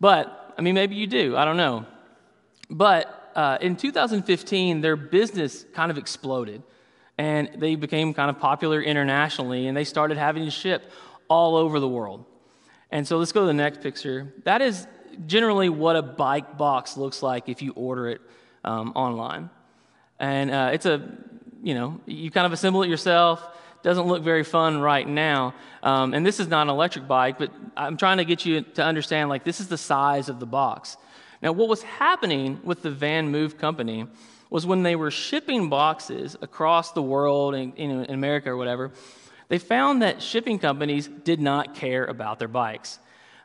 But, 0.00 0.54
I 0.56 0.62
mean, 0.62 0.74
maybe 0.74 0.94
you 0.96 1.06
do, 1.06 1.36
I 1.36 1.44
don't 1.44 1.58
know. 1.58 1.84
But 2.70 3.32
uh, 3.34 3.58
in 3.60 3.76
2015, 3.76 4.80
their 4.80 4.96
business 4.96 5.64
kind 5.74 5.90
of 5.90 5.98
exploded 5.98 6.62
and 7.18 7.50
they 7.58 7.74
became 7.74 8.14
kind 8.14 8.30
of 8.30 8.38
popular 8.38 8.80
internationally 8.80 9.66
and 9.66 9.76
they 9.76 9.84
started 9.84 10.16
having 10.16 10.46
to 10.46 10.50
ship 10.50 10.90
all 11.28 11.56
over 11.56 11.80
the 11.80 11.88
world. 11.88 12.24
And 12.94 13.04
so 13.08 13.18
let's 13.18 13.32
go 13.32 13.40
to 13.40 13.46
the 13.48 13.52
next 13.52 13.80
picture. 13.80 14.32
That 14.44 14.62
is 14.62 14.86
generally 15.26 15.68
what 15.68 15.96
a 15.96 16.02
bike 16.02 16.56
box 16.56 16.96
looks 16.96 17.24
like 17.24 17.48
if 17.48 17.60
you 17.60 17.72
order 17.72 18.08
it 18.08 18.20
um, 18.62 18.92
online. 18.94 19.50
And 20.20 20.52
uh, 20.52 20.70
it's 20.72 20.86
a, 20.86 21.02
you 21.60 21.74
know, 21.74 22.00
you 22.06 22.30
kind 22.30 22.46
of 22.46 22.52
assemble 22.52 22.84
it 22.84 22.88
yourself. 22.88 23.44
Doesn't 23.82 24.06
look 24.06 24.22
very 24.22 24.44
fun 24.44 24.80
right 24.80 25.08
now. 25.08 25.54
Um, 25.82 26.14
and 26.14 26.24
this 26.24 26.38
is 26.38 26.46
not 26.46 26.62
an 26.62 26.68
electric 26.68 27.08
bike, 27.08 27.36
but 27.36 27.50
I'm 27.76 27.96
trying 27.96 28.18
to 28.18 28.24
get 28.24 28.46
you 28.46 28.62
to 28.62 28.84
understand 28.84 29.28
like 29.28 29.42
this 29.42 29.58
is 29.58 29.66
the 29.66 29.76
size 29.76 30.28
of 30.28 30.38
the 30.38 30.46
box. 30.46 30.96
Now, 31.42 31.50
what 31.50 31.68
was 31.68 31.82
happening 31.82 32.60
with 32.62 32.82
the 32.82 32.92
VanMoof 32.92 33.58
company 33.58 34.06
was 34.50 34.66
when 34.66 34.84
they 34.84 34.94
were 34.94 35.10
shipping 35.10 35.68
boxes 35.68 36.36
across 36.40 36.92
the 36.92 37.02
world, 37.02 37.56
in, 37.56 37.72
in 37.72 38.08
America 38.08 38.50
or 38.50 38.56
whatever, 38.56 38.92
they 39.48 39.58
found 39.58 40.02
that 40.02 40.22
shipping 40.22 40.58
companies 40.58 41.08
did 41.08 41.40
not 41.40 41.74
care 41.74 42.04
about 42.04 42.38
their 42.38 42.48
bikes. 42.48 42.98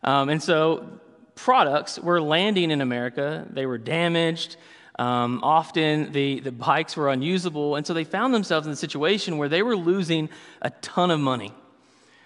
Um, 0.04 0.30
and 0.30 0.42
so 0.42 1.00
products 1.36 2.00
were 2.00 2.22
landing 2.22 2.72
in 2.72 2.82
America, 2.82 3.48
they 3.50 3.66
were 3.66 3.78
damaged. 3.78 4.58
Um, 4.98 5.40
often 5.44 6.12
the, 6.12 6.42
the 6.42 6.52
bikes 6.52 6.98
were 6.98 7.10
unusable, 7.10 7.78
and 7.78 7.88
so 7.88 7.94
they 7.94 8.04
found 8.04 8.34
themselves 8.34 8.68
in 8.68 8.74
a 8.74 8.76
situation 8.76 9.38
where 9.38 9.48
they 9.48 9.64
were 9.64 9.78
losing 9.78 10.28
a 10.62 10.72
ton 10.82 11.10
of 11.10 11.22
money 11.22 11.54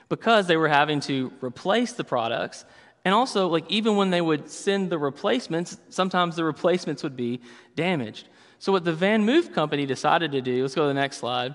because 0.09 0.47
they 0.47 0.57
were 0.57 0.67
having 0.67 0.99
to 1.01 1.31
replace 1.39 1.93
the 1.93 2.03
products. 2.03 2.65
And 3.05 3.13
also, 3.13 3.47
like 3.47 3.69
even 3.69 3.95
when 3.95 4.09
they 4.09 4.21
would 4.21 4.49
send 4.49 4.89
the 4.89 4.97
replacements, 4.97 5.77
sometimes 5.89 6.35
the 6.35 6.43
replacements 6.43 7.03
would 7.03 7.15
be 7.15 7.41
damaged. 7.75 8.27
So 8.57 8.71
what 8.71 8.85
the 8.85 8.93
VanMoof 8.93 9.53
company 9.53 9.85
decided 9.85 10.31
to 10.31 10.41
do, 10.41 10.61
let's 10.61 10.73
go 10.73 10.83
to 10.83 10.87
the 10.87 10.93
next 10.93 11.17
slide, 11.17 11.53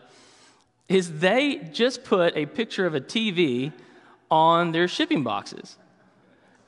is 0.88 1.20
they 1.20 1.56
just 1.72 2.04
put 2.04 2.36
a 2.36 2.46
picture 2.46 2.86
of 2.86 2.94
a 2.94 3.00
TV 3.00 3.72
on 4.30 4.72
their 4.72 4.88
shipping 4.88 5.22
boxes. 5.22 5.76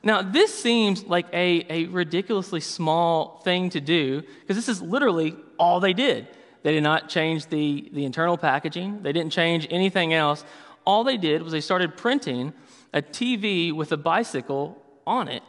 Now, 0.03 0.21
this 0.21 0.57
seems 0.57 1.03
like 1.05 1.27
a, 1.31 1.65
a 1.69 1.85
ridiculously 1.87 2.59
small 2.59 3.41
thing 3.43 3.69
to 3.71 3.81
do 3.81 4.21
because 4.41 4.55
this 4.55 4.69
is 4.69 4.81
literally 4.81 5.35
all 5.57 5.79
they 5.79 5.93
did. 5.93 6.27
They 6.63 6.73
did 6.73 6.83
not 6.83 7.09
change 7.09 7.47
the, 7.47 7.89
the 7.91 8.05
internal 8.05 8.37
packaging, 8.37 9.03
they 9.03 9.11
didn't 9.11 9.31
change 9.31 9.67
anything 9.69 10.13
else. 10.13 10.43
All 10.85 11.03
they 11.03 11.17
did 11.17 11.43
was 11.43 11.51
they 11.51 11.61
started 11.61 11.95
printing 11.95 12.53
a 12.93 13.01
TV 13.01 13.71
with 13.71 13.91
a 13.91 13.97
bicycle 13.97 14.81
on 15.05 15.27
it. 15.27 15.43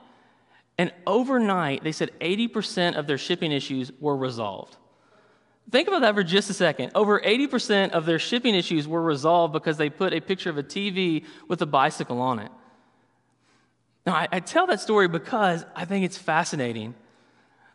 And 0.79 0.93
overnight, 1.07 1.85
they 1.85 1.93
said 1.93 2.11
80% 2.21 2.97
of 2.97 3.07
their 3.07 3.19
shipping 3.19 3.53
issues 3.53 3.91
were 4.01 4.17
resolved. 4.17 4.77
Think 5.71 5.89
about 5.89 6.03
that 6.03 6.15
for 6.15 6.23
just 6.23 6.51
a 6.51 6.55
second. 6.55 6.93
Over 6.95 7.21
80% 7.21 7.91
of 7.91 8.05
their 8.05 8.19
shipping 8.19 8.55
issues 8.55 8.87
were 8.87 9.01
resolved 9.01 9.53
because 9.53 9.77
they 9.77 9.89
put 9.89 10.13
a 10.13 10.21
picture 10.21 10.51
of 10.51 10.59
a 10.59 10.63
TV 10.63 11.25
with 11.49 11.63
a 11.63 11.67
bicycle 11.67 12.21
on 12.21 12.41
it. 12.41 12.51
Now, 14.05 14.15
I, 14.15 14.29
I, 14.33 14.41
tell 14.41 14.67
that 14.67 14.81
story 14.81 15.07
because 15.07 15.65
I 15.77 15.85
think 15.85 16.05
it's 16.05 16.19
fascinating 16.19 16.95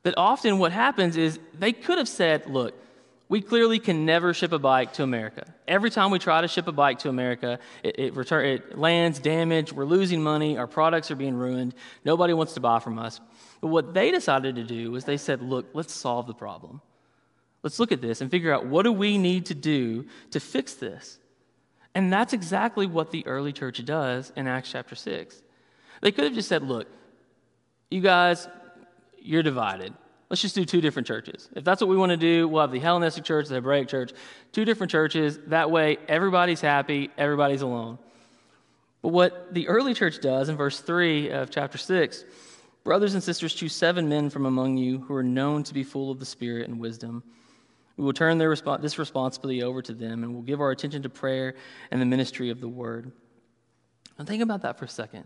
that 0.04 0.14
often 0.18 0.60
what 0.60 0.74
happens 0.74 1.16
is 1.16 1.40
they 1.58 1.72
could 1.72 1.98
have 1.98 2.10
said, 2.10 2.46
look, 2.48 2.76
We 3.30 3.42
clearly 3.42 3.80
can 3.80 4.06
never 4.06 4.34
ship 4.34 4.54
a 4.54 4.60
bike 4.60 4.94
to 4.94 5.04
America. 5.04 5.54
Every 5.68 5.90
time 5.90 6.12
we 6.12 6.20
try 6.20 6.40
to 6.42 6.48
ship 6.48 6.68
a 6.68 6.72
bike 6.72 7.00
to 7.00 7.10
America, 7.10 7.60
it, 7.84 8.00
it, 8.00 8.16
return, 8.16 8.46
it 8.46 8.78
lands 8.78 9.20
damaged, 9.20 9.74
we're 9.74 9.86
losing 9.86 10.24
money, 10.24 10.58
our 10.58 10.68
products 10.68 11.12
are 11.12 11.16
being 11.16 11.36
ruined, 11.36 11.74
nobody 12.06 12.34
wants 12.34 12.54
to 12.54 12.62
buy 12.62 12.80
from 12.80 12.98
us. 13.00 13.20
But 13.60 13.68
what 13.68 13.94
they 13.94 14.12
decided 14.12 14.56
to 14.56 14.64
do 14.64 14.92
was 14.92 15.04
they 15.04 15.18
said, 15.18 15.42
look, 15.42 15.66
let's 15.74 15.94
solve 15.94 16.26
the 16.28 16.34
problem. 16.34 16.82
Let's 17.64 17.80
look 17.80 17.92
at 17.92 18.02
this 18.02 18.22
and 18.22 18.30
figure 18.32 18.54
out 18.54 18.66
what 18.66 18.84
do 18.84 18.92
we 18.92 19.18
need 19.18 19.48
to 19.48 19.56
do 19.56 20.06
to 20.32 20.40
fix 20.40 20.76
this. 20.76 21.20
And 21.96 22.14
that's 22.14 22.34
exactly 22.34 22.86
what 22.86 23.12
the 23.12 23.26
early 23.26 23.52
church 23.52 23.84
does 23.84 24.32
in 24.36 24.48
Acts 24.48 24.72
chapter 24.72 24.96
6. 24.96 25.42
They 26.02 26.12
could 26.12 26.26
have 26.26 26.34
just 26.34 26.48
said, 26.48 26.62
look, 26.62 26.88
you 27.90 28.02
guys, 28.02 28.48
you're 29.20 29.44
divided. 29.44 29.94
Let's 30.30 30.42
just 30.42 30.56
do 30.56 30.66
two 30.66 30.82
different 30.82 31.08
churches. 31.08 31.50
If 31.56 31.64
that's 31.64 31.82
what 31.82 31.90
we 31.90 31.96
want 31.96 32.12
to 32.12 32.18
do, 32.18 32.48
we'll 32.48 32.62
have 32.62 32.72
the 32.72 32.80
Hellenistic 32.80 33.24
church, 33.24 33.48
the 33.48 33.56
Hebraic 33.56 33.88
church, 33.88 34.12
two 34.52 34.66
different 34.66 34.92
churches. 34.92 35.40
That 35.48 35.72
way, 35.72 35.98
everybody's 36.08 36.62
happy, 36.62 37.10
everybody's 37.18 37.62
alone. 37.62 37.98
But 39.02 39.10
what 39.10 39.54
the 39.54 39.70
early 39.70 39.94
church 39.94 40.20
does 40.20 40.50
in 40.50 40.58
verse 40.58 40.80
3 40.80 41.30
of 41.30 41.50
chapter 41.50 41.78
6 41.78 42.26
brothers 42.88 43.16
and 43.16 43.22
sisters, 43.22 43.54
choose 43.54 43.76
seven 43.76 44.08
men 44.08 44.30
from 44.30 44.46
among 44.46 44.78
you 44.78 45.00
who 45.00 45.14
are 45.14 45.22
known 45.22 45.62
to 45.62 45.74
be 45.74 45.84
full 45.84 46.10
of 46.10 46.20
the 46.20 46.26
Spirit 46.26 46.70
and 46.70 46.80
wisdom. 46.80 47.22
We 47.98 48.06
will 48.06 48.14
turn 48.14 48.38
their 48.38 48.50
resp- 48.50 48.82
this 48.82 48.98
responsibility 48.98 49.62
over 49.62 49.82
to 49.82 49.94
them 49.94 50.24
and 50.24 50.34
we'll 50.34 50.42
give 50.42 50.62
our 50.62 50.72
attention 50.72 51.04
to 51.04 51.10
prayer 51.10 51.56
and 51.92 52.02
the 52.02 52.06
ministry 52.06 52.50
of 52.50 52.62
the 52.62 52.68
word. 52.70 53.12
And 54.18 54.26
think 54.26 54.42
about 54.42 54.62
that 54.62 54.80
for 54.80 54.86
a 54.86 54.88
second. 54.88 55.26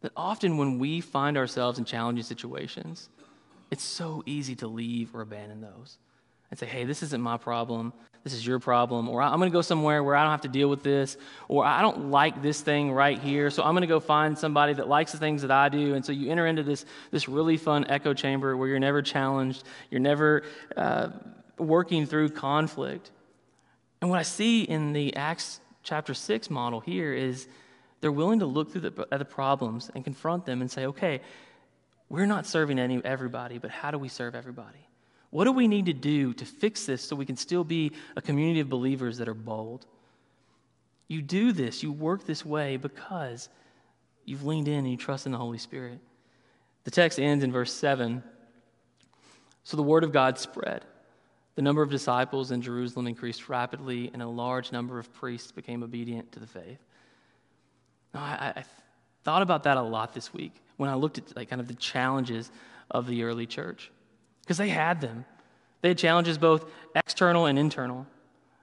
That 0.00 0.10
often 0.16 0.58
when 0.58 0.80
we 0.80 1.00
find 1.00 1.36
ourselves 1.36 1.78
in 1.78 1.84
challenging 1.84 2.24
situations, 2.24 3.10
it's 3.70 3.84
so 3.84 4.24
easy 4.26 4.56
to 4.56 4.66
leave 4.66 5.14
or 5.14 5.20
abandon 5.20 5.60
those 5.60 5.98
and 6.50 6.58
say, 6.58 6.66
hey, 6.66 6.82
this 6.82 7.04
isn't 7.04 7.22
my 7.22 7.36
problem. 7.36 7.92
This 8.24 8.32
is 8.32 8.46
your 8.46 8.58
problem. 8.58 9.08
Or 9.10 9.20
I'm 9.20 9.38
going 9.38 9.50
to 9.50 9.54
go 9.54 9.60
somewhere 9.60 10.02
where 10.02 10.16
I 10.16 10.22
don't 10.22 10.30
have 10.30 10.40
to 10.40 10.48
deal 10.48 10.68
with 10.68 10.82
this. 10.82 11.18
Or 11.46 11.64
I 11.64 11.82
don't 11.82 12.10
like 12.10 12.42
this 12.42 12.60
thing 12.62 12.90
right 12.90 13.18
here. 13.18 13.50
So 13.50 13.62
I'm 13.62 13.74
going 13.74 13.82
to 13.82 13.86
go 13.86 14.00
find 14.00 14.36
somebody 14.36 14.72
that 14.72 14.88
likes 14.88 15.12
the 15.12 15.18
things 15.18 15.42
that 15.42 15.50
I 15.50 15.68
do. 15.68 15.94
And 15.94 16.04
so 16.04 16.10
you 16.10 16.30
enter 16.30 16.46
into 16.46 16.62
this, 16.62 16.86
this 17.10 17.28
really 17.28 17.58
fun 17.58 17.84
echo 17.88 18.14
chamber 18.14 18.56
where 18.56 18.66
you're 18.66 18.78
never 18.78 19.02
challenged, 19.02 19.64
you're 19.90 20.00
never 20.00 20.42
uh, 20.74 21.10
working 21.58 22.06
through 22.06 22.30
conflict. 22.30 23.10
And 24.00 24.10
what 24.10 24.18
I 24.18 24.22
see 24.22 24.62
in 24.62 24.94
the 24.94 25.14
Acts 25.16 25.60
chapter 25.82 26.14
6 26.14 26.48
model 26.48 26.80
here 26.80 27.12
is 27.12 27.46
they're 28.00 28.10
willing 28.10 28.38
to 28.38 28.46
look 28.46 28.72
through 28.72 28.90
the, 28.90 29.06
at 29.12 29.18
the 29.18 29.24
problems 29.26 29.90
and 29.94 30.02
confront 30.02 30.46
them 30.46 30.62
and 30.62 30.70
say, 30.70 30.86
okay, 30.86 31.20
we're 32.08 32.26
not 32.26 32.46
serving 32.46 32.78
any, 32.78 33.04
everybody, 33.04 33.58
but 33.58 33.70
how 33.70 33.90
do 33.90 33.98
we 33.98 34.08
serve 34.08 34.34
everybody? 34.34 34.88
What 35.34 35.46
do 35.46 35.52
we 35.52 35.66
need 35.66 35.86
to 35.86 35.92
do 35.92 36.32
to 36.32 36.44
fix 36.44 36.86
this 36.86 37.02
so 37.02 37.16
we 37.16 37.26
can 37.26 37.36
still 37.36 37.64
be 37.64 37.90
a 38.14 38.22
community 38.22 38.60
of 38.60 38.68
believers 38.68 39.18
that 39.18 39.28
are 39.28 39.34
bold? 39.34 39.84
You 41.08 41.22
do 41.22 41.50
this, 41.50 41.82
you 41.82 41.90
work 41.90 42.24
this 42.24 42.46
way 42.46 42.76
because 42.76 43.48
you've 44.24 44.44
leaned 44.44 44.68
in 44.68 44.78
and 44.78 44.90
you 44.92 44.96
trust 44.96 45.26
in 45.26 45.32
the 45.32 45.38
Holy 45.38 45.58
Spirit. 45.58 45.98
The 46.84 46.92
text 46.92 47.18
ends 47.18 47.42
in 47.42 47.50
verse 47.50 47.72
7. 47.72 48.22
So 49.64 49.76
the 49.76 49.82
word 49.82 50.04
of 50.04 50.12
God 50.12 50.38
spread. 50.38 50.84
The 51.56 51.62
number 51.62 51.82
of 51.82 51.90
disciples 51.90 52.52
in 52.52 52.62
Jerusalem 52.62 53.08
increased 53.08 53.48
rapidly, 53.48 54.12
and 54.12 54.22
a 54.22 54.28
large 54.28 54.70
number 54.70 55.00
of 55.00 55.12
priests 55.14 55.50
became 55.50 55.82
obedient 55.82 56.30
to 56.30 56.38
the 56.38 56.46
faith. 56.46 56.78
Now, 58.14 58.20
I, 58.20 58.52
I 58.58 58.64
thought 59.24 59.42
about 59.42 59.64
that 59.64 59.78
a 59.78 59.82
lot 59.82 60.14
this 60.14 60.32
week 60.32 60.54
when 60.76 60.90
I 60.90 60.94
looked 60.94 61.18
at 61.18 61.34
like 61.34 61.50
kind 61.50 61.60
of 61.60 61.66
the 61.66 61.74
challenges 61.74 62.52
of 62.88 63.08
the 63.08 63.24
early 63.24 63.46
church. 63.46 63.90
Because 64.44 64.58
they 64.58 64.68
had 64.68 65.00
them. 65.00 65.24
They 65.80 65.88
had 65.88 65.98
challenges 65.98 66.38
both 66.38 66.70
external 66.94 67.46
and 67.46 67.58
internal. 67.58 68.06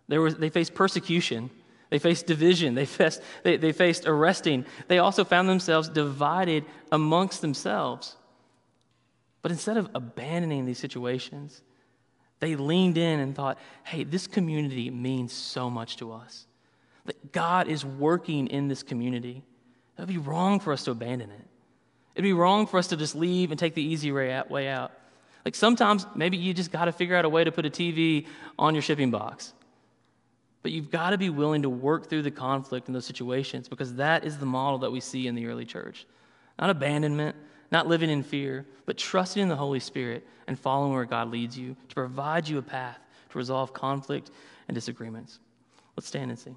They, 0.08 0.18
were, 0.18 0.32
they 0.32 0.50
faced 0.50 0.74
persecution. 0.74 1.50
They 1.90 2.00
faced 2.00 2.26
division. 2.26 2.76
They 2.76 2.86
faced, 2.86 3.22
they, 3.44 3.58
they 3.58 3.72
faced 3.72 4.08
arresting. 4.08 4.66
They 4.88 5.00
also 5.00 5.24
found 5.24 5.50
themselves 5.50 5.90
divided 5.90 6.66
amongst 6.92 7.42
themselves. 7.42 8.16
But 9.42 9.52
instead 9.52 9.78
of 9.78 9.90
abandoning 9.96 10.66
these 10.66 10.80
situations, 10.80 11.62
they 12.40 12.56
leaned 12.56 12.98
in 12.98 13.20
and 13.20 13.36
thought, 13.36 13.58
hey, 13.84 14.04
this 14.04 14.28
community 14.28 14.90
means 14.90 15.34
so 15.34 15.70
much 15.70 15.98
to 15.98 16.12
us. 16.12 16.48
That 17.06 17.32
God 17.32 17.68
is 17.68 17.84
working 17.84 18.48
in 18.48 18.68
this 18.68 18.84
community. 18.84 19.44
It 19.98 20.02
would 20.02 20.08
be 20.08 20.18
wrong 20.18 20.60
for 20.60 20.74
us 20.74 20.84
to 20.86 20.92
abandon 20.92 21.30
it. 21.32 21.48
It'd 22.16 22.24
be 22.24 22.34
wrong 22.34 22.68
for 22.68 22.78
us 22.78 22.88
to 22.88 22.98
just 22.98 23.16
leave 23.16 23.52
and 23.52 23.60
take 23.60 23.74
the 23.74 23.84
easy 23.84 24.12
way 24.12 24.32
out. 24.32 24.92
Like 25.46 25.56
sometimes 25.56 26.06
maybe 26.16 26.38
you 26.38 26.54
just 26.54 26.72
got 26.72 26.86
to 26.86 26.92
figure 26.92 27.16
out 27.16 27.26
a 27.26 27.30
way 27.30 27.44
to 27.44 27.52
put 27.52 27.66
a 27.66 27.70
TV 27.70 28.28
on 28.60 28.76
your 28.76 28.82
shipping 28.82 29.12
box. 29.12 29.54
But 30.64 30.72
you've 30.72 30.92
got 30.92 31.12
to 31.12 31.18
be 31.18 31.30
willing 31.30 31.64
to 31.64 31.70
work 31.70 32.08
through 32.08 32.22
the 32.22 32.32
conflict 32.32 32.88
in 32.88 32.94
those 32.94 33.06
situations 33.06 33.68
because 33.68 33.96
that 33.96 34.24
is 34.24 34.38
the 34.38 34.46
model 34.46 34.80
that 34.80 34.92
we 34.92 35.00
see 35.00 35.28
in 35.28 35.36
the 35.36 35.48
early 35.48 35.66
church. 35.66 36.06
Not 36.60 36.70
abandonment, 36.70 37.36
not 37.72 37.88
living 37.88 38.10
in 38.10 38.22
fear, 38.22 38.68
but 38.86 38.98
trusting 38.98 39.42
in 39.42 39.50
the 39.50 39.56
Holy 39.56 39.80
Spirit 39.80 40.28
and 40.48 40.60
following 40.60 40.94
where 40.94 41.06
God 41.06 41.32
leads 41.32 41.58
you 41.58 41.76
to 41.90 41.96
provide 41.96 42.48
you 42.48 42.60
a 42.60 42.62
path 42.62 43.00
to 43.30 43.38
resolve 43.38 43.74
conflict 43.74 44.30
and 44.68 44.76
disagreements. 44.76 45.40
Let's 45.96 46.08
stand 46.08 46.30
and 46.30 46.40
sing. 46.40 46.56